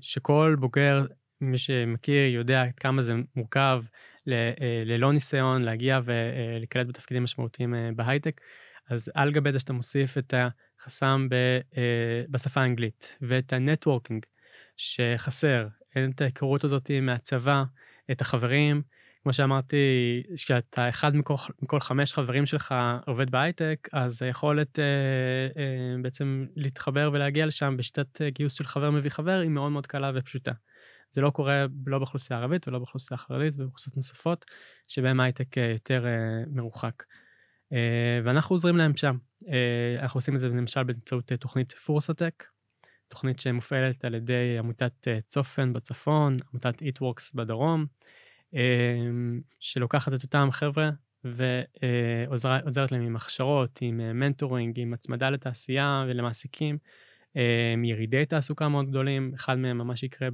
שכל 0.00 0.56
בוגר, 0.58 1.06
מי 1.40 1.58
שמכיר, 1.58 2.34
יודע 2.34 2.64
כמה 2.76 3.02
זה 3.02 3.14
מורכב 3.36 3.82
ללא 4.84 5.12
ניסיון 5.12 5.62
להגיע 5.62 6.00
ולהיקלט 6.04 6.86
בתפקידים 6.86 7.22
משמעותיים 7.22 7.74
בהייטק. 7.96 8.40
אז 8.90 9.10
על 9.14 9.32
גבי 9.32 9.52
זה 9.52 9.58
שאתה 9.58 9.72
מוסיף 9.72 10.18
את 10.18 10.34
החסם 10.80 11.26
ב, 11.30 11.34
אה, 11.76 12.22
בשפה 12.28 12.60
האנגלית 12.60 13.18
ואת 13.20 13.52
ה 13.52 13.59
networking 13.59 14.26
שחסר, 14.76 15.68
אין 15.96 16.10
את 16.10 16.20
ההיכרות 16.20 16.64
הזאת 16.64 16.90
מהצבא, 17.02 17.64
את 18.10 18.20
החברים. 18.20 18.82
כמו 19.26 19.32
שאמרתי, 19.32 19.76
כשאתה 20.36 20.88
אחד 20.88 21.16
מכל, 21.16 21.34
מכל 21.62 21.80
חמש 21.80 22.12
חברים 22.12 22.46
שלך 22.46 22.74
עובד 23.06 23.30
בהייטק, 23.30 23.88
אז 23.92 24.22
היכולת 24.22 24.78
אה, 24.78 24.84
אה, 25.62 26.02
בעצם 26.02 26.46
להתחבר 26.56 27.10
ולהגיע 27.12 27.46
לשם 27.46 27.76
בשיטת 27.76 28.22
גיוס 28.22 28.52
של 28.52 28.64
חבר 28.64 28.90
מביא 28.90 29.10
חבר 29.10 29.38
היא 29.42 29.50
מאוד 29.50 29.72
מאוד 29.72 29.86
קלה 29.86 30.12
ופשוטה. 30.14 30.52
זה 31.10 31.20
לא 31.20 31.30
קורה 31.30 31.66
לא 31.86 31.98
באוכלוסייה 31.98 32.38
הערבית 32.38 32.68
ולא 32.68 32.78
באוכלוסייה 32.78 33.18
החרדית 33.20 33.54
ובאוכלוסיות 33.54 33.96
נוספות, 33.96 34.44
שבהם 34.88 35.20
הייטק 35.20 35.56
יותר 35.56 36.06
אה, 36.06 36.44
מרוחק. 36.50 37.02
אה, 37.72 38.20
ואנחנו 38.24 38.54
עוזרים 38.54 38.76
להם 38.76 38.96
שם. 38.96 39.16
אה, 39.48 40.02
אנחנו 40.02 40.18
עושים 40.18 40.34
את 40.34 40.40
זה 40.40 40.48
למשל 40.48 40.82
באמצעות 40.82 41.32
אה, 41.32 41.36
תוכנית 41.36 41.72
פורסטק, 41.72 42.44
תוכנית 43.08 43.40
שמופעלת 43.40 44.04
על 44.04 44.14
ידי 44.14 44.58
עמותת 44.58 45.08
צופן 45.26 45.72
בצפון, 45.72 46.36
עמותת 46.52 46.82
ITworks 46.82 47.32
בדרום, 47.32 47.86
שלוקחת 49.60 50.12
את 50.14 50.22
אותם 50.22 50.48
חבר'ה 50.50 50.90
ועוזרת 51.24 52.92
להם 52.92 53.02
עם 53.02 53.16
הכשרות, 53.16 53.78
עם 53.80 54.20
מנטורינג, 54.20 54.80
עם 54.80 54.92
הצמדה 54.92 55.30
לתעשייה 55.30 56.04
ולמעסיקים, 56.08 56.78
ירידי 57.84 58.26
תעסוקה 58.26 58.68
מאוד 58.68 58.88
גדולים, 58.88 59.32
אחד 59.34 59.58
מהם 59.58 59.78
ממש 59.78 60.02
יקרה 60.02 60.28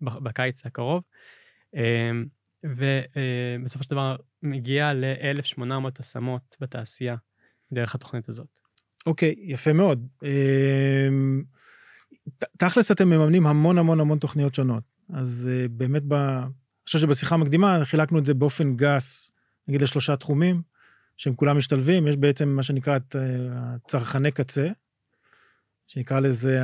בקיץ 0.00 0.66
הקרוב. 0.66 1.02
ובסופו 2.64 3.84
של 3.84 3.90
דבר 3.90 4.16
מגיע 4.42 4.92
ל-1,800 4.92 5.62
השמות 5.98 6.56
בתעשייה 6.60 7.16
דרך 7.72 7.94
התוכנית 7.94 8.28
הזאת. 8.28 8.46
אוקיי, 9.06 9.34
okay, 9.38 9.52
יפה 9.52 9.72
מאוד. 9.72 10.06
אמ, 10.22 11.42
תכלס 12.58 12.90
אתם 12.92 13.08
מממנים 13.08 13.46
המון 13.46 13.78
המון 13.78 14.00
המון 14.00 14.18
תוכניות 14.18 14.54
שונות. 14.54 14.84
אז 15.14 15.50
אה, 15.52 15.68
באמת, 15.68 16.02
ב... 16.08 16.14
חושב 16.86 16.98
שבשיחה 16.98 17.34
המקדימה 17.34 17.84
חילקנו 17.84 18.18
את 18.18 18.26
זה 18.26 18.34
באופן 18.34 18.76
גס, 18.76 19.32
נגיד 19.68 19.82
לשלושה 19.82 20.16
תחומים, 20.16 20.62
שהם 21.16 21.34
כולם 21.34 21.58
משתלבים. 21.58 22.08
יש 22.08 22.16
בעצם 22.16 22.48
מה 22.48 22.62
שנקרא 22.62 22.96
את 22.96 23.16
אה, 23.16 23.76
צרכני 23.88 24.30
קצה, 24.30 24.68
שנקרא 25.86 26.20
לזה, 26.20 26.60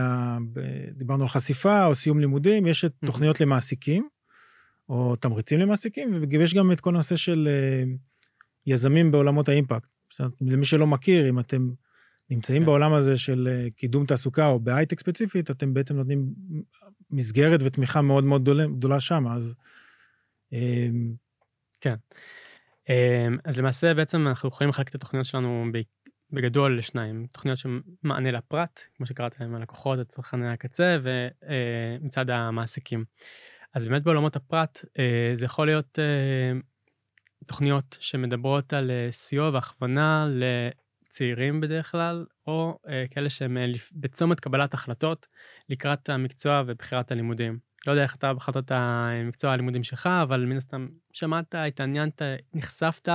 דיברנו 0.92 1.22
על 1.22 1.28
חשיפה 1.28 1.84
או 1.86 1.94
סיום 1.94 2.20
לימודים, 2.20 2.66
יש 2.66 2.84
את 2.84 2.92
תוכניות 3.06 3.40
למעסיקים. 3.40 4.08
או 4.90 5.16
תמריצים 5.16 5.60
למעסיקים, 5.60 6.24
ויש 6.30 6.54
גם 6.54 6.72
את 6.72 6.80
כל 6.80 6.90
הנושא 6.90 7.16
של 7.16 7.48
אה, 7.50 7.84
יזמים 8.66 9.10
בעולמות 9.10 9.48
האימפקט. 9.48 9.88
למי 10.40 10.64
שלא 10.64 10.86
מכיר, 10.86 11.28
אם 11.28 11.40
אתם 11.40 11.70
נמצאים 12.30 12.62
כן. 12.62 12.66
בעולם 12.66 12.92
הזה 12.92 13.16
של 13.16 13.48
אה, 13.50 13.70
קידום 13.76 14.06
תעסוקה 14.06 14.46
או 14.46 14.60
בהייטק 14.60 15.00
ספציפית, 15.00 15.50
אתם 15.50 15.74
בעצם 15.74 15.96
נותנים 15.96 16.34
מסגרת 17.10 17.60
ותמיכה 17.64 18.02
מאוד 18.02 18.24
מאוד 18.24 18.48
גדולה 18.78 19.00
שם, 19.00 19.28
אז... 19.28 19.54
אמ, 20.52 21.14
כן. 21.80 21.94
אמ, 22.88 23.38
אז 23.44 23.58
למעשה 23.58 23.94
בעצם 23.94 24.26
אנחנו 24.26 24.48
יכולים 24.48 24.68
לחלק 24.68 24.88
את 24.88 24.94
התוכניות 24.94 25.26
שלנו 25.26 25.64
בגדול 26.32 26.78
לשניים, 26.78 27.26
תוכניות 27.32 27.58
שמענה 27.58 28.30
לפרט, 28.30 28.80
כמו 28.96 29.06
שקראת 29.06 29.40
להם 29.40 29.54
הלקוחות, 29.54 29.98
הצרכני 29.98 30.48
הקצה, 30.52 30.98
ומצד 31.02 32.30
אה, 32.30 32.36
המעסיקים. 32.36 33.04
אז 33.74 33.86
באמת 33.86 34.02
בעולמות 34.02 34.36
הפרט 34.36 34.84
אה, 34.98 35.32
זה 35.34 35.44
יכול 35.44 35.66
להיות 35.66 35.98
אה, 35.98 36.60
תוכניות 37.46 37.98
שמדברות 38.00 38.72
על 38.72 38.90
סיוע 39.10 39.50
והכוונה 39.52 40.28
לצעירים 40.30 41.60
בדרך 41.60 41.90
כלל, 41.90 42.26
או 42.46 42.78
כאלה 43.10 43.30
שהם 43.30 43.56
בצומת 43.92 44.40
קבלת 44.40 44.74
החלטות 44.74 45.26
לקראת 45.68 46.08
המקצוע 46.08 46.62
ובחירת 46.66 47.12
הלימודים. 47.12 47.58
לא 47.86 47.92
יודע 47.92 48.02
איך 48.02 48.14
אתה 48.14 48.34
בחרת 48.34 48.56
את 48.56 48.72
המקצוע 48.74 49.52
הלימודים 49.52 49.82
שלך, 49.82 50.08
אבל 50.22 50.44
מן 50.44 50.56
הסתם 50.56 50.88
שמעת, 51.12 51.54
התעניינת, 51.54 52.22
נחשפת 52.54 53.08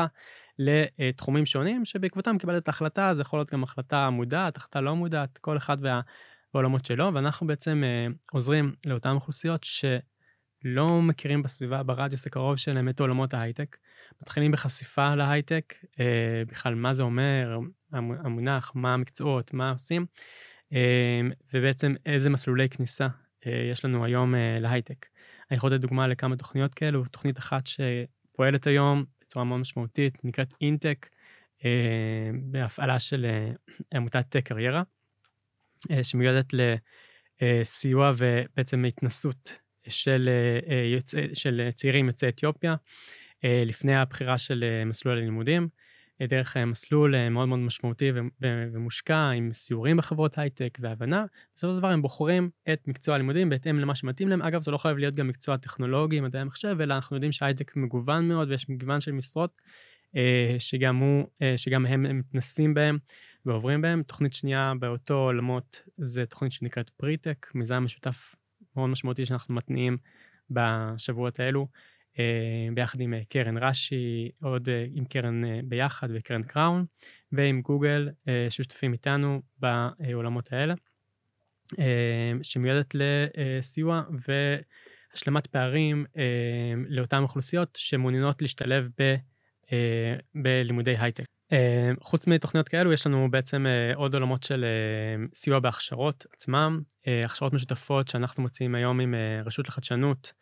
לתחומים 0.59 1.45
שונים 1.45 1.85
שבעקבותם 1.85 2.37
קיבלת 2.37 2.63
את 2.63 2.67
ההחלטה, 2.67 3.13
זה 3.13 3.21
יכול 3.21 3.39
להיות 3.39 3.51
גם 3.51 3.63
החלטה 3.63 4.09
מודעת, 4.09 4.57
החלטה 4.57 4.81
לא 4.81 4.95
מודעת, 4.95 5.37
כל 5.37 5.57
אחד 5.57 5.77
והעולמות 5.81 6.85
שלו, 6.85 7.13
ואנחנו 7.13 7.47
בעצם 7.47 7.83
עוזרים 8.31 8.75
לאותן 8.85 9.11
אוכלוסיות 9.11 9.63
ש... 9.63 9.85
לא 10.65 11.01
מכירים 11.01 11.43
בסביבה, 11.43 11.83
ברדיוס 11.83 12.27
הקרוב 12.27 12.55
שלהם 12.55 12.89
את 12.89 12.99
עולמות 12.99 13.33
ההייטק. 13.33 13.77
מתחילים 14.21 14.51
בחשיפה 14.51 15.15
להייטק, 15.15 15.73
אה, 15.99 16.43
בכלל 16.47 16.75
מה 16.75 16.93
זה 16.93 17.03
אומר, 17.03 17.59
המונח, 17.91 18.71
מה 18.75 18.93
המקצועות, 18.93 19.53
מה 19.53 19.71
עושים, 19.71 20.05
אה, 20.73 21.21
ובעצם 21.53 21.95
איזה 22.05 22.29
מסלולי 22.29 22.69
כניסה 22.69 23.03
אה, 23.05 23.09
יש 23.71 23.85
לנו 23.85 24.05
היום 24.05 24.35
אה, 24.35 24.57
להייטק. 24.59 25.05
אני 25.51 25.57
יכול 25.57 25.71
לתת 25.71 25.81
דוגמה 25.81 26.07
לכמה 26.07 26.35
תוכניות 26.35 26.73
כאלו, 26.73 27.05
תוכנית 27.05 27.37
אחת 27.39 27.63
שפועלת 27.67 28.67
היום 28.67 29.05
בצורה 29.21 29.45
מאוד 29.45 29.59
משמעותית, 29.59 30.17
נקראת 30.23 30.53
אינטק, 30.61 31.09
אה, 31.65 32.29
בהפעלה 32.43 32.99
של 32.99 33.25
אה, 33.25 33.51
עמותת 33.93 34.37
קריירה, 34.37 34.83
אה, 35.91 36.03
שמיועדת 36.03 36.53
לסיוע 37.41 38.11
ובעצם 38.17 38.85
התנסות 38.85 39.57
של, 39.87 40.29
אה, 40.71 40.97
של 41.33 41.69
צעירים 41.73 42.07
יוצאי 42.07 42.29
אתיופיה 42.29 42.75
לפני 43.43 43.95
הבחירה 43.95 44.37
של 44.37 44.83
מסלול 44.85 45.17
הלימודים, 45.17 45.67
דרך 46.23 46.57
מסלול 46.57 47.29
מאוד 47.29 47.47
מאוד 47.47 47.59
משמעותי 47.59 48.11
ומושקע 48.41 49.29
עם 49.29 49.53
סיורים 49.53 49.97
בחברות 49.97 50.37
הייטק 50.37 50.77
והבנה. 50.81 51.25
בסופו 51.55 51.73
של 51.73 51.79
דבר 51.79 51.87
הם 51.87 52.01
בוחרים 52.01 52.49
את 52.73 52.87
מקצוע 52.87 53.15
הלימודים 53.15 53.49
בהתאם 53.49 53.79
למה 53.79 53.95
שמתאים 53.95 54.29
להם. 54.29 54.41
אגב, 54.41 54.61
זה 54.61 54.71
לא 54.71 54.77
חייב 54.77 54.97
להיות 54.97 55.15
גם 55.15 55.27
מקצוע 55.27 55.57
טכנולוגי, 55.57 56.19
מדעי 56.19 56.41
המחשב, 56.41 56.77
אלא 56.81 56.93
אנחנו 56.93 57.15
יודעים 57.15 57.31
שהייטק 57.31 57.75
מגוון 57.75 58.27
מאוד 58.27 58.49
ויש 58.49 58.69
מגוון 58.69 59.01
של 59.01 59.11
משרות 59.11 59.61
שגם, 60.59 60.95
הוא, 60.95 61.27
שגם 61.57 61.85
הם 61.85 62.19
מתנסים 62.19 62.73
בהם 62.73 62.97
ועוברים 63.45 63.81
בהם. 63.81 64.03
תוכנית 64.03 64.33
שנייה 64.33 64.73
באותו 64.79 65.13
עולמות 65.13 65.81
זה 65.97 66.25
תוכנית 66.25 66.51
שנקראת 66.51 66.89
פריטק, 66.89 67.47
מיזם 67.55 67.83
משותף 67.83 68.35
מאוד 68.75 68.89
משמעותי 68.89 69.25
שאנחנו 69.25 69.55
מתניעים 69.55 69.97
בשבועות 70.49 71.39
האלו, 71.39 71.61
אה, 71.61 71.94
ביחד 72.73 72.99
עם 72.99 73.13
אה, 73.13 73.21
קרן 73.29 73.57
רש"י, 73.57 74.31
עוד 74.41 74.69
אה, 74.69 74.85
עם 74.93 75.05
קרן 75.05 75.41
ביחד 75.63 76.07
וקרן 76.13 76.43
קראון, 76.43 76.85
ועם 77.31 77.61
גוגל 77.61 78.09
ששותפים 78.49 78.93
איתנו 78.93 79.41
בעולמות 79.59 80.53
האלה, 80.53 80.73
שמיועדת 82.41 82.95
לסיוע 82.95 84.01
והשלמת 85.11 85.47
פערים 85.47 86.05
לאותן 86.87 87.23
אוכלוסיות 87.23 87.77
שמעוניינות 87.81 88.41
להשתלב 88.41 88.89
ב, 88.99 89.15
בלימודי 90.35 90.95
הייטק. 90.97 91.25
אה, 91.51 91.91
חוץ 92.01 92.27
מתוכניות 92.27 92.69
כאלו 92.69 92.93
יש 92.93 93.07
לנו 93.07 93.31
בעצם 93.31 93.65
אה, 93.67 93.95
עוד 93.95 94.13
עולמות 94.13 94.43
של 94.43 94.65
אה, 94.65 95.25
סיוע 95.33 95.59
בהכשרות 95.59 96.25
עצמם, 96.33 96.81
הכשרות 97.25 97.53
משותפות 97.53 98.07
שאנחנו 98.07 98.43
מוציאים 98.43 98.75
היום 98.75 98.99
עם 98.99 99.15
רשות 99.45 99.69
לחדשנות 99.69 100.33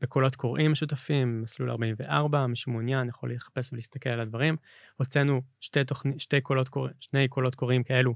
בקולות 0.00 0.36
קוראים 0.36 0.72
משותפים, 0.72 1.42
מסלול 1.42 1.70
44, 1.70 2.46
מי 2.46 2.56
שמעוניין 2.56 3.08
יכול 3.08 3.32
לחפש 3.32 3.72
ולהסתכל 3.72 4.10
על 4.10 4.20
הדברים. 4.20 4.56
הוצאנו 4.96 5.42
שתי, 5.60 5.84
תוכנ... 5.84 6.18
שתי 6.18 6.40
קולות 6.40 6.68
קור... 6.68 6.88
שני 7.00 7.28
קולות 7.28 7.54
קוראים 7.54 7.82
כאלו 7.82 8.14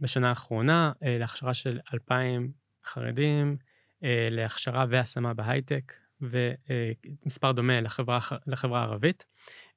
בשנה 0.00 0.28
האחרונה 0.28 0.92
להכשרה 1.02 1.54
של 1.54 1.78
2,000 1.94 2.52
חרדים, 2.84 3.56
להכשרה 4.30 4.84
והשמה 4.88 5.34
בהייטק, 5.34 5.92
ומספר 6.20 7.52
דומה 7.52 7.80
לחברה, 7.80 8.18
לחברה 8.46 8.80
הערבית. 8.80 9.26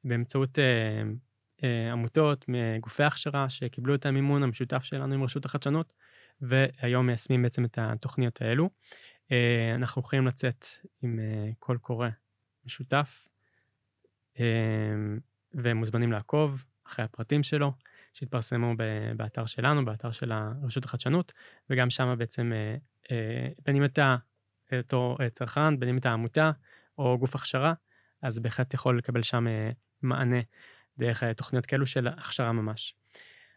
באמצעות 0.03 0.59
אה, 0.59 0.63
אה, 1.63 1.91
עמותות, 1.91 2.45
גופי 2.79 3.03
הכשרה 3.03 3.49
שקיבלו 3.49 3.95
את 3.95 4.05
המימון 4.05 4.43
המשותף 4.43 4.83
שלנו 4.83 5.13
עם 5.13 5.23
רשות 5.23 5.45
החדשנות, 5.45 5.93
והיום 6.41 7.05
מיישמים 7.05 7.41
בעצם 7.41 7.65
את 7.65 7.77
התוכניות 7.81 8.41
האלו. 8.41 8.69
אה, 9.31 9.75
אנחנו 9.75 10.01
יכולים 10.01 10.27
לצאת 10.27 10.65
עם 11.01 11.19
אה, 11.19 11.51
קול 11.59 11.77
קורא 11.77 12.09
משותף, 12.65 13.27
אה, 14.39 14.45
ומוזמנים 15.53 16.11
לעקוב 16.11 16.65
אחרי 16.87 17.05
הפרטים 17.05 17.43
שלו, 17.43 17.71
שהתפרסמו 18.13 18.73
באתר 19.17 19.45
שלנו, 19.45 19.85
באתר 19.85 20.11
של 20.11 20.31
רשות 20.63 20.85
החדשנות, 20.85 21.33
וגם 21.69 21.89
שם 21.89 22.15
בעצם, 22.17 22.51
בין 23.65 23.75
אם 23.75 23.85
אתה 23.85 24.15
אותו 24.77 25.17
צרכן, 25.33 25.79
בין 25.79 25.89
אם 25.89 25.97
אתה 25.97 26.11
עמותה 26.11 26.51
או 26.97 27.17
גוף 27.19 27.35
הכשרה, 27.35 27.73
אז 28.21 28.39
בהחלט 28.39 28.73
יכול 28.73 28.97
לקבל 28.97 29.23
שם 29.23 29.45
מענה 30.01 30.39
דרך 30.97 31.23
תוכניות 31.23 31.65
כאלו 31.65 31.85
של 31.85 32.07
הכשרה 32.07 32.51
ממש. 32.51 32.95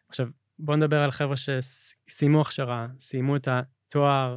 עכשיו, 0.08 0.28
בואו 0.58 0.76
נדבר 0.76 1.00
על 1.00 1.10
חבר'ה 1.10 1.36
שסיימו 1.36 2.40
הכשרה, 2.40 2.86
סיימו 3.00 3.36
את 3.36 3.48
התואר 3.48 4.36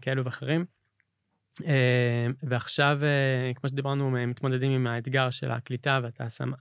כאלו 0.00 0.24
ואחרים, 0.24 0.64
ועכשיו, 2.42 3.00
כמו 3.54 3.68
שדיברנו, 3.68 4.10
מתמודדים 4.10 4.72
עם 4.72 4.86
האתגר 4.86 5.30
של 5.30 5.50
הקליטה 5.50 6.00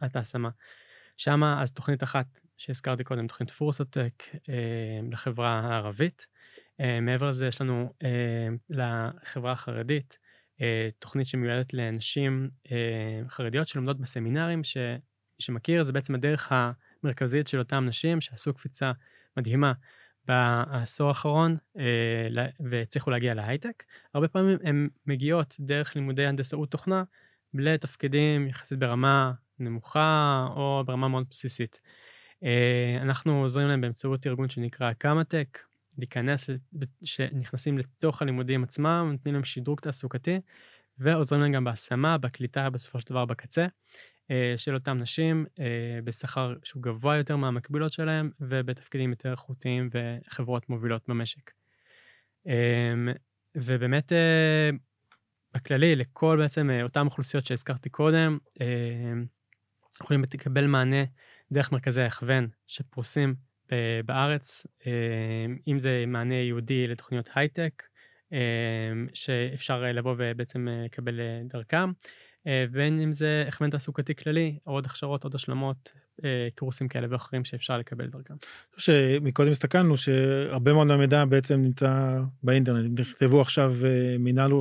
וההשמה. 0.02 0.50
שמה, 1.18 1.62
אז 1.62 1.72
תוכנית 1.72 2.04
אחת 2.04 2.42
שהזכרתי 2.58 3.04
קודם, 3.04 3.28
תוכנית 3.28 3.52
פורסוטק 3.52 4.24
לחברה 5.12 5.60
הערבית. 5.60 6.26
מעבר 7.02 7.30
לזה, 7.30 7.48
יש 7.48 7.62
לנו 7.62 7.94
לחברה 8.70 9.52
החרדית 9.52 10.18
תוכנית 11.00 11.28
שמיועדת 11.28 11.74
לנשים 11.74 12.50
חרדיות 13.30 13.68
שלומדות 13.68 14.00
בסמינרים, 14.00 14.64
שמי 14.64 14.98
שמכיר, 15.40 15.84
זה 15.84 15.94
בעצם 15.94 16.16
הדרך 16.16 16.52
המרכזית 16.52 17.48
של 17.48 17.60
אותן 17.60 17.86
נשים 17.86 18.22
שעשו 18.22 18.54
קפיצה 18.54 18.92
מדהימה 19.38 19.74
בעשור 20.30 21.08
האחרון 21.08 21.58
והצליחו 22.60 23.10
להגיע 23.10 23.34
להייטק. 23.34 23.84
הרבה 24.14 24.28
פעמים 24.28 24.58
הן 24.64 24.90
מגיעות 25.06 25.56
דרך 25.60 25.96
לימודי 25.96 26.26
הנדסאות 26.26 26.72
תוכנה 26.72 27.04
לתפקידים 27.54 28.48
יחסית 28.48 28.80
ברמה 28.80 29.32
נמוכה 29.60 30.48
או 30.56 30.84
ברמה 30.86 31.08
מאוד 31.08 31.26
בסיסית. 31.30 31.80
אנחנו 33.02 33.42
עוזרים 33.42 33.68
להם 33.68 33.82
באמצעות 33.82 34.28
ארגון 34.28 34.50
שנקרא 34.50 34.94
קמא-טק, 34.94 35.60
להיכנס, 35.98 36.50
שנכנסים 37.04 37.78
לתוך 37.78 38.22
הלימודים 38.22 38.64
עצמם, 38.64 39.10
נותנים 39.12 39.34
להם 39.34 39.44
שדרוג 39.44 39.80
תעסוקתי, 39.80 40.40
ועוזרים 40.98 41.42
להם 41.42 41.52
גם 41.52 41.64
בהשמה, 41.64 42.18
בקליטה 42.18 42.70
בסופו 42.70 43.02
של 43.02 43.10
דבר 43.10 43.26
בקצה, 43.26 43.68
של 44.58 44.74
אותם 44.74 44.98
נשים, 44.98 45.46
בשכר 46.04 46.54
שהוא 46.64 46.84
גבוה 46.84 47.18
יותר 47.18 47.36
מהמקבילות 47.36 47.94
שלהם, 47.94 48.32
ובתפקידים 48.40 49.10
יותר 49.10 49.32
איכותיים 49.32 49.90
וחברות 49.94 50.70
מובילות 50.70 51.04
במשק. 51.08 51.52
ובאמת, 53.56 54.12
בכללי, 55.54 55.96
לכל 55.96 56.38
בעצם 56.42 56.70
אותן 56.84 57.06
אוכלוסיות 57.06 57.46
שהזכרתי 57.46 57.90
קודם, 57.90 58.38
יכולים 60.02 60.24
לקבל 60.34 60.68
מענה 60.68 61.04
דרך 61.52 61.72
מרכזי 61.72 62.02
ההכוון 62.02 62.48
שפרוסים 62.68 63.36
בארץ, 64.06 64.68
אם 65.68 65.80
זה 65.80 66.04
מענה 66.08 66.36
ייעודי 66.36 66.88
לתוכניות 66.88 67.30
הייטק, 67.36 67.84
שאפשר 69.14 69.82
לבוא 69.82 70.16
ובעצם 70.18 70.68
לקבל 70.86 71.20
דרכם, 71.48 71.92
בין 72.46 73.02
אם 73.02 73.12
זה 73.12 73.44
הכוון 73.48 73.70
תעסוקתי 73.70 74.16
כללי, 74.16 74.60
עוד 74.64 74.86
הכשרות, 74.86 75.24
עוד 75.24 75.36
השלמות, 75.36 75.92
קורסים 76.56 76.88
כאלה 76.88 77.08
ואחרים 77.10 77.46
שאפשר 77.46 77.78
לקבל 77.78 78.08
דרכם. 78.08 78.34
שמקודם 78.78 79.52
הסתכלנו 79.52 79.98
שהרבה 79.98 80.74
מאוד 80.74 80.88
מהמידע 80.88 81.26
בעצם 81.26 81.62
נמצא 81.62 82.20
באינטרנט, 82.44 83.00
נכתבו 83.00 83.42
עכשיו 83.42 83.76
מנהל 84.20 84.52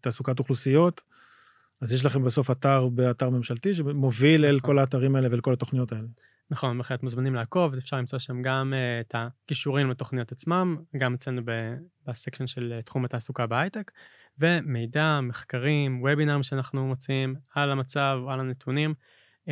תעסוקת 0.00 0.38
אוכלוסיות, 0.38 1.00
אז 1.80 1.92
יש 1.92 2.04
לכם 2.04 2.24
בסוף 2.24 2.50
אתר 2.50 2.88
באתר 2.88 3.30
ממשלתי 3.30 3.74
שמוביל 3.74 4.44
אל 4.44 4.60
כל 4.60 4.78
האתרים 4.78 5.16
האלה 5.16 5.28
ואל 5.30 5.40
כל 5.40 5.52
התוכניות 5.52 5.92
האלה. 5.92 6.06
נכון, 6.50 6.78
בהחלט 6.78 7.02
מוזמנים 7.02 7.34
לעקוב, 7.34 7.74
אפשר 7.74 7.96
למצוא 7.96 8.18
שם 8.18 8.42
גם 8.42 8.72
uh, 8.72 9.06
את 9.06 9.14
הכישורים 9.14 9.90
לתוכניות 9.90 10.32
עצמם, 10.32 10.76
גם 10.96 11.14
אצלנו 11.14 11.42
בסקשן 12.06 12.46
של 12.46 12.80
תחום 12.84 13.04
התעסוקה 13.04 13.46
בהייטק, 13.46 13.92
ומידע, 14.38 15.20
מחקרים, 15.22 16.02
וובינארים 16.02 16.42
שאנחנו 16.42 16.86
מוצאים 16.86 17.34
על 17.54 17.70
המצב, 17.70 18.18
על 18.28 18.40
הנתונים, 18.40 18.94
uh, 19.46 19.50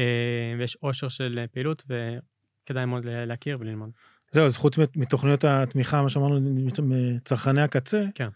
ויש 0.58 0.76
עושר 0.80 1.08
של 1.08 1.44
פעילות 1.52 1.84
וכדאי 1.84 2.84
מאוד 2.84 3.04
להכיר 3.06 3.58
וללמוד. 3.60 3.90
זהו, 4.32 4.46
אז 4.46 4.56
חוץ 4.56 4.78
מתוכניות 4.96 5.44
התמיכה, 5.44 6.02
מה 6.02 6.08
שאמרנו, 6.08 6.40
מצרכני 6.82 7.62
הקצה, 7.62 8.04
כן. 8.14 8.28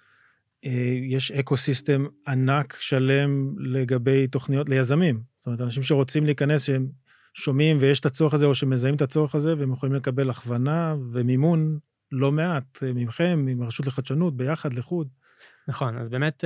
יש 1.02 1.30
ecosystem 1.32 2.06
ענק 2.28 2.76
שלם 2.80 3.54
לגבי 3.58 4.26
תוכניות 4.26 4.68
ליזמים. 4.68 5.20
זאת 5.36 5.46
אומרת, 5.46 5.60
אנשים 5.60 5.82
שרוצים 5.82 6.24
להיכנס, 6.24 6.62
שהם 6.62 6.88
שומעים 7.34 7.78
ויש 7.80 8.00
את 8.00 8.06
הצורך 8.06 8.34
הזה, 8.34 8.46
או 8.46 8.54
שמזהים 8.54 8.94
את 8.94 9.02
הצורך 9.02 9.34
הזה, 9.34 9.58
והם 9.58 9.72
יכולים 9.72 9.94
לקבל 9.94 10.30
הכוונה 10.30 10.94
ומימון 11.12 11.78
לא 12.12 12.32
מעט 12.32 12.82
ממכם, 12.94 13.46
עם 13.50 13.62
הרשות 13.62 13.86
לחדשנות, 13.86 14.36
ביחד, 14.36 14.72
לחוד. 14.72 15.08
נכון, 15.68 15.98
אז 15.98 16.08
באמת 16.08 16.44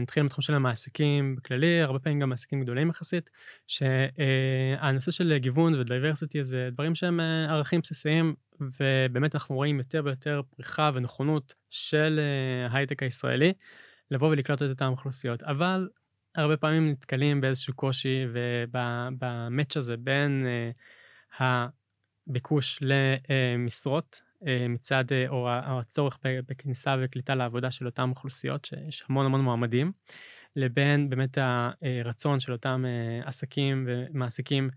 נתחיל 0.00 0.24
בתחום 0.24 0.42
של 0.42 0.54
המעסיקים 0.54 1.36
בכללי, 1.36 1.82
הרבה 1.82 1.98
פעמים 1.98 2.20
גם 2.20 2.28
מעסיקים 2.28 2.62
גדולים 2.62 2.90
יחסית, 2.90 3.30
שהנושא 3.66 5.10
של 5.10 5.36
גיוון 5.36 5.74
ו 5.74 5.81
diversity 5.81 6.44
זה 6.44 6.68
דברים 6.72 6.94
שהם 6.94 7.20
ערכים 7.48 7.80
בסיסיים, 7.80 8.34
ובאמת 8.60 9.34
אנחנו 9.34 9.54
רואים 9.54 9.78
יותר 9.78 10.02
ויותר 10.04 10.40
פריחה 10.56 10.90
ונכונות 10.94 11.54
של 11.70 12.20
ההייטק 12.70 13.02
הישראלי, 13.02 13.52
לבוא 14.10 14.28
ולקלוט 14.28 14.62
את 14.62 14.68
אותן 14.70 14.86
אוכלוסיות. 14.86 15.42
אבל 15.42 15.88
הרבה 16.34 16.56
פעמים 16.56 16.90
נתקלים 16.90 17.40
באיזשהו 17.40 17.74
קושי 17.74 18.24
ובמאץ' 18.32 19.76
הזה 19.76 19.96
בין 19.96 20.46
הביקוש 21.38 22.78
למשרות 22.82 24.20
מצד, 24.68 25.04
uh, 25.08 25.30
או 25.30 25.48
הצורך 25.50 26.18
בכניסה 26.22 26.96
וקליטה 27.02 27.34
לעבודה 27.34 27.70
של 27.70 27.86
אותן 27.86 28.10
אוכלוסיות, 28.10 28.64
שיש 28.64 29.04
המון 29.08 29.26
המון 29.26 29.40
מועמדים, 29.40 29.92
לבין 30.56 31.10
באמת 31.10 31.38
הרצון 31.40 32.40
של 32.40 32.52
אותם 32.52 32.84
uh, 32.84 33.28
עסקים 33.28 33.86
ומעסיקים 33.88 34.70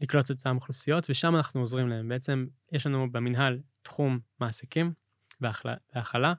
לקלוט 0.00 0.30
את 0.30 0.30
אותן 0.30 0.54
אוכלוסיות, 0.54 1.10
ושם 1.10 1.36
אנחנו 1.36 1.60
עוזרים 1.60 1.88
להם. 1.88 2.08
בעצם 2.08 2.46
יש 2.72 2.86
לנו 2.86 3.12
במנהל 3.12 3.60
תחום 3.82 4.18
מעסיקים 4.40 4.92
והכלה, 5.40 6.34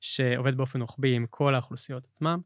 שעובד 0.00 0.56
באופן 0.56 0.80
רוחבי 0.80 1.14
עם 1.14 1.26
כל 1.30 1.54
האוכלוסיות 1.54 2.04
עצמם. 2.12 2.40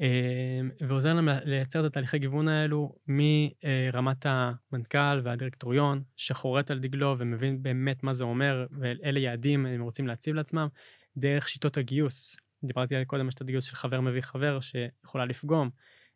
אמ, 0.00 0.70
ועוזר 0.88 1.14
להם 1.14 1.28
לייצר 1.44 1.80
את 1.80 1.84
התהליכי 1.84 2.18
גיוון 2.18 2.48
האלו 2.48 2.94
מרמת 3.06 4.26
המנכ"ל 4.26 5.20
והדירקטוריון 5.24 6.02
שחורט 6.16 6.70
על 6.70 6.78
דגלו 6.78 7.16
ומבין 7.18 7.62
באמת 7.62 8.02
מה 8.02 8.14
זה 8.14 8.24
אומר 8.24 8.66
ואיזה 8.78 9.18
יעדים 9.18 9.66
הם 9.66 9.82
רוצים 9.82 10.06
להציב 10.06 10.34
לעצמם 10.34 10.68
דרך 11.16 11.48
שיטות 11.48 11.76
הגיוס. 11.76 12.36
דיברתי 12.64 12.96
על 12.96 13.04
קודם 13.04 13.30
שיטות 13.30 13.48
הגיוס 13.48 13.64
של 13.64 13.76
חבר 13.76 14.00
מביא 14.00 14.20
חבר 14.20 14.60
שיכולה 14.60 15.24
לפגום 15.24 15.70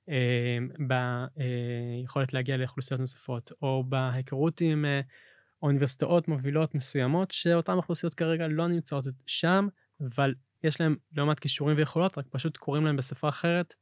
אמ, 0.09 0.69
ביכולת 0.79 2.33
להגיע 2.33 2.57
לאוכלוסיות 2.57 3.01
נוספות 3.01 3.53
או 3.63 3.85
בהיכרות 3.89 4.61
עם 4.61 4.85
אה, 4.85 5.01
אוניברסיטאות 5.63 6.29
מובילות 6.29 6.75
מסוימות 6.75 7.31
שאותן 7.31 7.73
אוכלוסיות 7.73 8.15
כרגע 8.15 8.49
לא 8.49 8.69
נמצאות 8.69 9.05
שם 9.27 9.69
אבל 10.01 10.35
יש 10.65 10.81
להם 10.81 10.97
לא 11.17 11.27
מעט 11.27 11.39
כישורים 11.39 11.77
ויכולות, 11.77 12.19
רק 12.19 12.25
פשוט 12.31 12.57
קוראים 12.57 12.87
להם 12.87 12.97
בשפה 12.97 13.29
אחרת, 13.29 13.75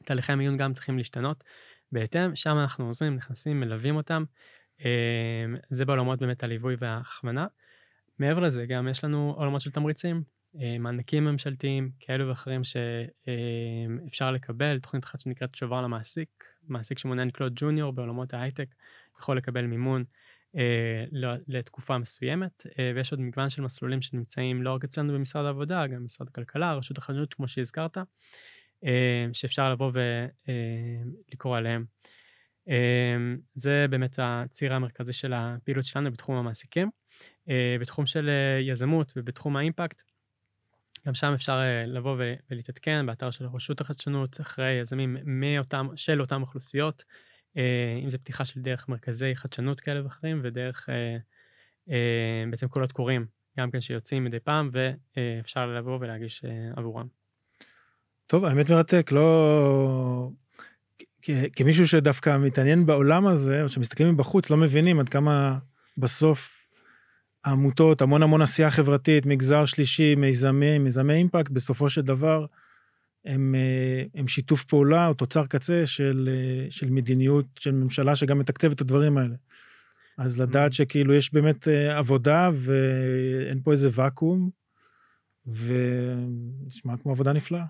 ותהליכי 0.00 0.32
המיון 0.32 0.56
גם 0.56 0.72
צריכים 0.72 0.98
להשתנות. 0.98 1.44
בהתאם, 1.92 2.36
שם 2.36 2.58
אנחנו 2.58 2.86
עוזרים, 2.86 3.16
נכנסים, 3.16 3.60
מלווים 3.60 3.96
אותם. 3.96 4.24
זה 5.70 5.84
בעולמות 5.84 6.18
באמת 6.18 6.42
הליווי 6.42 6.76
וההכוונה. 6.78 7.46
מעבר 8.18 8.40
לזה, 8.40 8.66
גם 8.66 8.88
יש 8.88 9.04
לנו 9.04 9.34
עולמות 9.36 9.60
של 9.60 9.70
תמריצים, 9.70 10.22
מענקים 10.54 11.24
ממשלתיים 11.24 11.90
כאלו 12.00 12.28
ואחרים 12.28 12.62
שאפשר 12.64 14.30
לקבל, 14.30 14.78
תוכנית 14.78 15.04
אחת 15.04 15.20
שנקראת 15.20 15.54
שובר 15.54 15.82
למעסיק, 15.82 16.44
מעסיק 16.68 16.98
שמעוניין 16.98 17.28
לקלוט 17.28 17.52
ג'וניור 17.56 17.92
בעולמות 17.92 18.34
ההייטק, 18.34 18.68
יכול 19.18 19.36
לקבל 19.36 19.66
מימון 19.66 20.00
אה, 20.00 20.04
לתקופה 21.48 21.98
מסוימת, 21.98 22.66
אה, 22.78 22.92
ויש 22.94 23.12
עוד 23.12 23.20
מגוון 23.20 23.50
של 23.50 23.62
מסלולים 23.62 24.02
שנמצאים 24.02 24.62
לא 24.62 24.74
רק 24.74 24.84
אצלנו 24.84 25.12
במשרד 25.12 25.46
העבודה, 25.46 25.86
גם 25.86 26.00
במשרד 26.00 26.28
הכלכלה, 26.28 26.74
רשות 26.74 26.98
החדשנות, 26.98 27.34
כמו 27.34 27.48
שהזכרת, 27.48 27.98
אה, 28.84 29.26
שאפשר 29.32 29.72
לבוא 29.72 29.92
ולקרוא 31.28 31.56
עליהם. 31.56 31.84
זה 33.54 33.86
באמת 33.90 34.18
הציר 34.22 34.74
המרכזי 34.74 35.12
של 35.12 35.32
הפעילות 35.32 35.86
שלנו 35.86 36.12
בתחום 36.12 36.36
המעסיקים. 36.36 36.90
בתחום 37.80 38.06
של 38.06 38.30
יזמות 38.60 39.12
ובתחום 39.16 39.56
האימפקט, 39.56 40.02
גם 41.06 41.14
שם 41.14 41.32
אפשר 41.34 41.60
לבוא 41.86 42.16
ולהתעדכן 42.50 43.06
באתר 43.06 43.30
של 43.30 43.46
רשות 43.46 43.80
החדשנות 43.80 44.40
אחרי 44.40 44.72
יזמים 44.72 45.16
מאותם, 45.24 45.88
של 45.96 46.20
אותם 46.20 46.42
אוכלוסיות. 46.42 47.04
אה, 47.56 48.00
אם 48.04 48.10
זה 48.10 48.18
פתיחה 48.18 48.44
של 48.44 48.60
דרך 48.60 48.88
מרכזי 48.88 49.36
חדשנות 49.36 49.80
כאלה 49.80 50.04
ואחרים 50.04 50.40
ודרך 50.44 50.88
אה, 50.88 51.16
אה, 51.90 52.44
בעצם 52.50 52.68
קולות 52.68 52.92
קוראים 52.92 53.26
גם 53.58 53.70
כן 53.70 53.80
שיוצאים 53.80 54.24
מדי 54.24 54.40
פעם 54.40 54.70
ואפשר 54.72 55.66
לבוא 55.66 55.98
ולהגיש 56.00 56.44
עבורם. 56.76 57.06
טוב 58.26 58.44
האמת 58.44 58.70
מרתק 58.70 59.12
לא 59.12 60.30
כמישהו 61.56 61.88
שדווקא 61.88 62.38
מתעניין 62.38 62.86
בעולם 62.86 63.26
הזה 63.26 63.62
או 63.62 63.68
שמסתכלים 63.68 64.08
מבחוץ 64.14 64.50
לא 64.50 64.56
מבינים 64.56 65.00
עד 65.00 65.08
כמה 65.08 65.58
בסוף 65.98 66.66
העמותות, 67.44 68.02
המון 68.02 68.22
המון 68.22 68.42
עשייה 68.42 68.70
חברתית, 68.70 69.26
מגזר 69.26 69.64
שלישי, 69.64 70.14
מיזמי, 70.14 70.78
מיזמי 70.78 71.14
אימפקט, 71.14 71.50
בסופו 71.50 71.88
של 71.88 72.02
דבר 72.02 72.46
הם, 73.24 73.54
אה, 73.54 74.04
הם 74.14 74.28
שיתוף 74.28 74.64
פעולה 74.64 75.06
או 75.06 75.14
תוצר 75.14 75.46
קצה 75.46 75.86
של, 75.86 76.28
אה, 76.32 76.70
של 76.70 76.90
מדיניות 76.90 77.46
של 77.58 77.72
ממשלה 77.72 78.16
שגם 78.16 78.38
מתקצבת 78.38 78.72
את 78.72 78.80
הדברים 78.80 79.18
האלה. 79.18 79.34
אז 80.18 80.40
לדעת 80.40 80.72
שכאילו 80.72 81.14
יש 81.14 81.34
באמת 81.34 81.68
אה, 81.68 81.98
עבודה 81.98 82.50
ואין 82.54 83.60
פה 83.62 83.72
איזה 83.72 83.88
ואקום, 83.92 84.50
ונשמע 85.46 86.96
כמו 86.96 87.12
עבודה 87.12 87.32
נפלאה. 87.32 87.64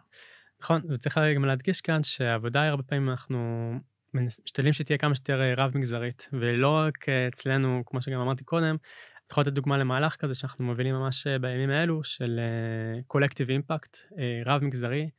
נכון, 0.62 0.82
וצריך 0.88 1.18
גם 1.34 1.44
להדגיש 1.44 1.80
כאן 1.80 2.02
שהעבודה 2.02 2.68
הרבה 2.68 2.82
פעמים 2.82 3.10
אנחנו 3.10 3.72
משתדלים 4.14 4.72
שתהיה 4.72 4.98
כמה 4.98 5.14
שיותר 5.14 5.40
רב 5.56 5.78
מגזרית, 5.78 6.28
ולא 6.32 6.68
רק 6.68 7.08
אצלנו, 7.08 7.82
כמו 7.86 8.00
שגם 8.00 8.20
אמרתי 8.20 8.44
קודם, 8.44 8.76
אתה 9.26 9.32
יכול 9.32 9.42
לתת 9.42 9.52
דוגמה 9.52 9.78
למהלך 9.78 10.16
כזה 10.16 10.34
שאנחנו 10.34 10.64
מובילים 10.64 10.94
ממש 10.94 11.26
בימים 11.26 11.70
האלו 11.70 12.04
של 12.04 12.40
קולקטיב 13.06 13.50
אימפקט 13.50 13.98
רב 14.46 14.64
מגזרי 14.64 15.10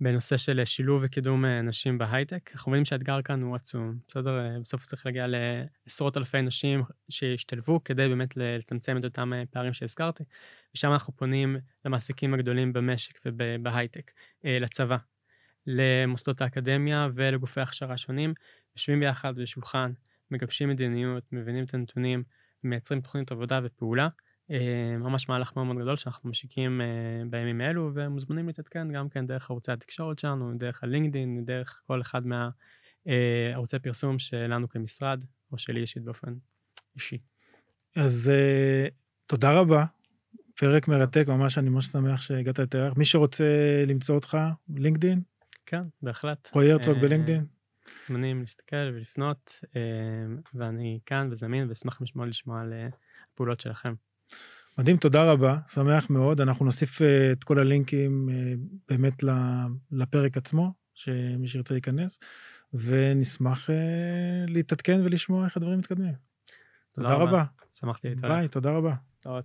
בנושא 0.00 0.36
של 0.36 0.64
שילוב 0.64 1.02
וקידום 1.04 1.44
אה, 1.44 1.62
נשים 1.62 1.98
בהייטק. 1.98 2.50
אנחנו 2.54 2.70
מבינים 2.70 2.84
שהאתגר 2.84 3.22
כאן 3.22 3.42
הוא 3.42 3.56
עצום, 3.56 3.98
בסדר? 4.08 4.38
אה, 4.38 4.60
בסוף 4.60 4.86
צריך 4.86 5.06
להגיע 5.06 5.26
לעשרות 5.26 6.16
אלפי 6.16 6.42
נשים 6.42 6.82
שישתלבו 7.08 7.84
כדי 7.84 8.08
באמת 8.08 8.36
לצמצם 8.36 8.96
את 8.96 9.04
אותם 9.04 9.32
אה, 9.32 9.42
פערים 9.50 9.72
שהזכרתי. 9.72 10.24
ושם 10.74 10.92
אנחנו 10.92 11.16
פונים 11.16 11.56
למעסיקים 11.84 12.34
הגדולים 12.34 12.72
במשק 12.72 13.20
ובהייטק, 13.24 14.10
לצבא, 14.44 14.96
למוסדות 15.66 16.40
האקדמיה 16.40 17.08
ולגופי 17.14 17.60
הכשרה 17.60 17.96
שונים, 17.96 18.34
יושבים 18.76 19.00
ביחד 19.00 19.36
בשולחן, 19.36 19.92
מגבשים 20.30 20.68
מדיניות, 20.68 21.24
מבינים 21.32 21.64
את 21.64 21.74
הנתונים, 21.74 22.22
מייצרים 22.64 23.00
תוכנית 23.00 23.32
עבודה 23.32 23.60
ופעולה. 23.64 24.08
אה, 24.50 24.98
ממש 24.98 25.28
מהלך 25.28 25.56
מאוד 25.56 25.66
מאוד 25.66 25.78
גדול 25.78 25.96
שאנחנו 25.96 26.30
משיקים 26.30 26.80
אה, 26.80 26.86
בימים 27.30 27.60
האלו 27.60 27.90
ומוזמנים 27.94 28.46
להתעדכן 28.46 28.92
גם 28.92 29.08
כן 29.08 29.26
דרך 29.26 29.50
ערוצי 29.50 29.72
התקשורת 29.72 30.18
שלנו, 30.18 30.52
דרך 30.58 30.84
הלינקדאין, 30.84 31.44
דרך 31.44 31.82
כל 31.86 32.00
אחד 32.00 32.22
מהערוצי 32.26 33.76
אה, 33.76 33.80
פרסום 33.82 34.18
שלנו 34.18 34.68
כמשרד, 34.68 35.24
או 35.52 35.58
שלי 35.58 35.80
אישית 35.80 36.02
באופן 36.02 36.34
אישי. 36.94 37.18
אז 37.96 38.32
תודה 39.26 39.60
רבה, 39.60 39.84
פרק 40.56 40.88
מרתק, 40.88 41.24
ממש 41.28 41.58
אני 41.58 41.70
ממש 41.70 41.86
שמח 41.86 42.20
שהגעת 42.20 42.58
יותר. 42.58 42.92
מי 42.96 43.04
שרוצה 43.04 43.44
למצוא 43.86 44.14
אותך, 44.14 44.38
לינקדאין? 44.76 45.22
כן, 45.66 45.82
בהחלט. 46.02 46.50
רועי 46.54 46.72
הרצוג 46.72 46.98
בלינקדאין? 46.98 47.46
מוזמנים 48.08 48.40
להסתכל 48.40 48.76
ולפנות, 48.76 49.64
ואני 50.54 50.98
כאן 51.06 51.28
וזמין 51.30 51.68
ואשמח 51.68 52.02
לשמוע 52.26 52.60
על 52.60 52.72
הפעולות 53.32 53.60
שלכם. 53.60 53.94
מדהים, 54.78 54.96
תודה 54.96 55.32
רבה, 55.32 55.56
שמח 55.66 56.10
מאוד. 56.10 56.40
אנחנו 56.40 56.64
נוסיף 56.64 57.02
אה, 57.02 57.32
את 57.32 57.44
כל 57.44 57.58
הלינקים 57.58 58.28
אה, 58.32 58.34
באמת 58.88 59.22
לפרק 59.92 60.36
עצמו, 60.36 60.72
שמי 60.94 61.48
שירצה 61.48 61.74
ייכנס, 61.74 62.18
ונשמח 62.74 63.70
אה, 63.70 63.76
להתעדכן 64.48 65.00
ולשמוע 65.04 65.44
איך 65.44 65.56
הדברים 65.56 65.78
מתקדמים. 65.78 66.14
תודה, 66.94 67.08
תודה 67.08 67.14
רבה. 67.14 67.24
רבה. 67.24 67.44
שמחתי 67.70 68.08
להתראות. 68.08 68.32
ביי, 68.32 68.48
תודה 68.48 68.70
רבה. 68.70 68.94
תודה. 69.20 69.40